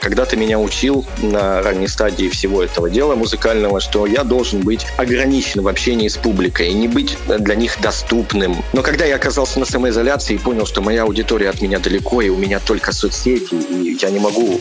когда-то 0.00 0.36
меня 0.36 0.58
учил 0.58 1.04
на 1.18 1.60
ранней 1.62 1.88
стадии 1.88 2.28
всего 2.28 2.62
этого 2.62 2.88
дела 2.88 3.14
музыкального, 3.14 3.80
что 3.80 4.06
я 4.06 4.24
должен 4.24 4.60
быть 4.60 4.86
ограничен 4.96 5.62
в 5.62 5.68
общении 5.68 6.08
с 6.08 6.16
публикой 6.16 6.70
и 6.70 6.74
не 6.74 6.88
быть 6.88 7.16
для 7.26 7.54
них 7.54 7.80
доступным. 7.80 8.64
Но 8.72 8.82
когда 8.82 9.04
я 9.04 9.16
оказался 9.16 9.58
на 9.58 9.66
самоизоляции 9.66 10.34
и 10.34 10.38
понял, 10.38 10.66
что 10.66 10.80
моя 10.80 11.02
аудитория 11.02 11.50
от 11.50 11.60
меня 11.60 11.78
далеко, 11.78 12.22
и 12.22 12.28
у 12.28 12.36
меня 12.36 12.60
только 12.60 12.92
соцсети, 12.92 13.47
и 13.52 13.96
я 14.00 14.10
не 14.10 14.18
могу 14.18 14.60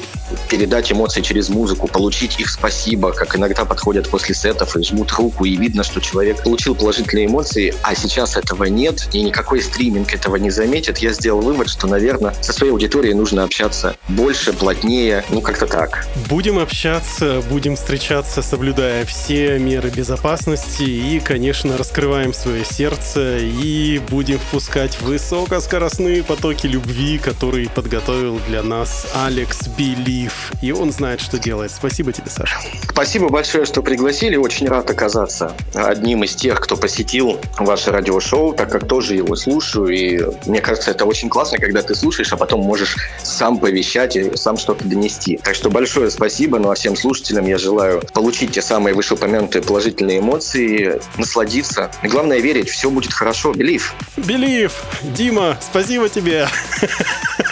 передать 0.49 0.91
эмоции 0.91 1.21
через 1.21 1.49
музыку, 1.49 1.87
получить 1.87 2.39
их 2.39 2.49
спасибо, 2.49 3.11
как 3.11 3.35
иногда 3.35 3.65
подходят 3.65 4.09
после 4.09 4.35
сетов 4.35 4.75
и 4.75 4.83
жмут 4.83 5.11
руку, 5.13 5.45
и 5.45 5.55
видно, 5.55 5.83
что 5.83 6.01
человек 6.01 6.43
получил 6.43 6.75
положительные 6.75 7.27
эмоции, 7.27 7.73
а 7.83 7.95
сейчас 7.95 8.37
этого 8.37 8.65
нет, 8.65 9.09
и 9.13 9.21
никакой 9.21 9.61
стриминг 9.61 10.13
этого 10.13 10.35
не 10.35 10.49
заметит, 10.49 10.99
я 10.99 11.13
сделал 11.13 11.41
вывод, 11.41 11.69
что, 11.69 11.87
наверное, 11.87 12.33
со 12.41 12.53
своей 12.53 12.71
аудиторией 12.71 13.13
нужно 13.13 13.43
общаться 13.43 13.95
больше, 14.09 14.53
плотнее, 14.53 15.23
ну 15.29 15.41
как-то 15.41 15.67
так. 15.67 16.05
Будем 16.29 16.59
общаться, 16.59 17.41
будем 17.49 17.75
встречаться, 17.75 18.41
соблюдая 18.41 19.05
все 19.05 19.57
меры 19.59 19.89
безопасности 19.89 20.83
и, 20.83 21.19
конечно, 21.19 21.77
раскрываем 21.77 22.33
свое 22.33 22.65
сердце 22.65 23.37
и 23.39 23.99
будем 24.09 24.39
впускать 24.39 24.99
высокоскоростные 25.01 26.23
потоки 26.23 26.67
любви, 26.67 27.17
которые 27.17 27.69
подготовил 27.69 28.39
для 28.47 28.63
нас 28.77 29.07
Алекс 29.15 29.67
Белив. 29.69 30.51
И 30.61 30.71
он 30.71 30.91
знает, 30.91 31.19
что 31.19 31.39
делает. 31.39 31.71
Спасибо 31.71 32.13
тебе, 32.13 32.29
Саша. 32.29 32.57
Спасибо 32.91 33.29
большое, 33.29 33.65
что 33.65 33.81
пригласили. 33.81 34.35
Очень 34.35 34.67
рад 34.67 34.89
оказаться 34.91 35.53
одним 35.73 36.23
из 36.23 36.35
тех, 36.35 36.59
кто 36.59 36.77
посетил 36.77 37.39
ваше 37.57 37.91
радиошоу, 37.91 38.53
так 38.53 38.71
как 38.71 38.87
тоже 38.87 39.15
его 39.15 39.35
слушаю. 39.35 39.87
И 39.87 40.21
мне 40.45 40.61
кажется, 40.61 40.91
это 40.91 41.05
очень 41.05 41.27
классно, 41.27 41.57
когда 41.57 41.81
ты 41.81 41.95
слушаешь, 41.95 42.31
а 42.33 42.37
потом 42.37 42.61
можешь 42.61 42.97
сам 43.23 43.57
повещать 43.57 44.15
и 44.15 44.35
сам 44.37 44.57
что-то 44.57 44.85
донести. 44.85 45.39
Так 45.43 45.55
что 45.55 45.71
большое 45.71 46.11
спасибо. 46.11 46.59
Ну 46.59 46.69
а 46.69 46.75
всем 46.75 46.95
слушателям 46.95 47.47
я 47.47 47.57
желаю 47.57 48.03
получить 48.13 48.51
те 48.51 48.61
самые 48.61 48.93
вышеупомянутые 48.93 49.63
положительные 49.63 50.19
эмоции, 50.19 51.01
насладиться. 51.17 51.89
И 52.03 52.07
главное 52.07 52.37
верить, 52.37 52.69
все 52.69 52.91
будет 52.91 53.13
хорошо. 53.13 53.53
Белив. 53.53 53.95
Белив, 54.17 54.73
Дима, 55.01 55.57
спасибо 55.61 56.09
тебе. 56.09 56.47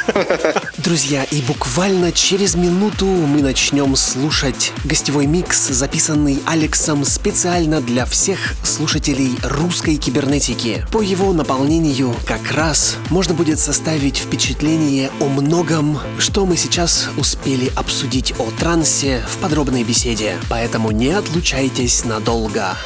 Друзья, 0.86 1.23
и 1.23 1.41
буквально 1.41 2.11
через 2.11 2.53
минуту 2.53 3.07
мы 3.07 3.41
начнем 3.41 3.95
слушать 3.95 4.71
гостевой 4.83 5.25
микс, 5.25 5.69
записанный 5.69 6.38
Алексом 6.45 7.03
специально 7.05 7.81
для 7.81 8.05
всех 8.05 8.53
слушателей 8.63 9.36
русской 9.41 9.95
кибернетики. 9.95 10.86
По 10.91 11.01
его 11.01 11.33
наполнению 11.33 12.13
как 12.27 12.51
раз 12.51 12.97
можно 13.09 13.33
будет 13.33 13.57
составить 13.57 14.17
впечатление 14.17 15.09
о 15.19 15.25
многом, 15.25 15.97
что 16.19 16.45
мы 16.45 16.55
сейчас 16.55 17.09
успели 17.17 17.71
обсудить 17.75 18.36
о 18.38 18.51
трансе 18.51 19.23
в 19.27 19.38
подробной 19.39 19.83
беседе. 19.83 20.36
Поэтому 20.51 20.91
не 20.91 21.09
отлучайтесь 21.13 22.05
надолго. 22.05 22.77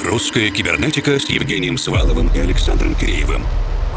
Русская 0.00 0.50
кибернетика 0.50 1.20
с 1.20 1.30
Евгением 1.30 1.78
Сваловым 1.78 2.34
и 2.34 2.40
Александром 2.40 2.96
Киреевым. 2.96 3.46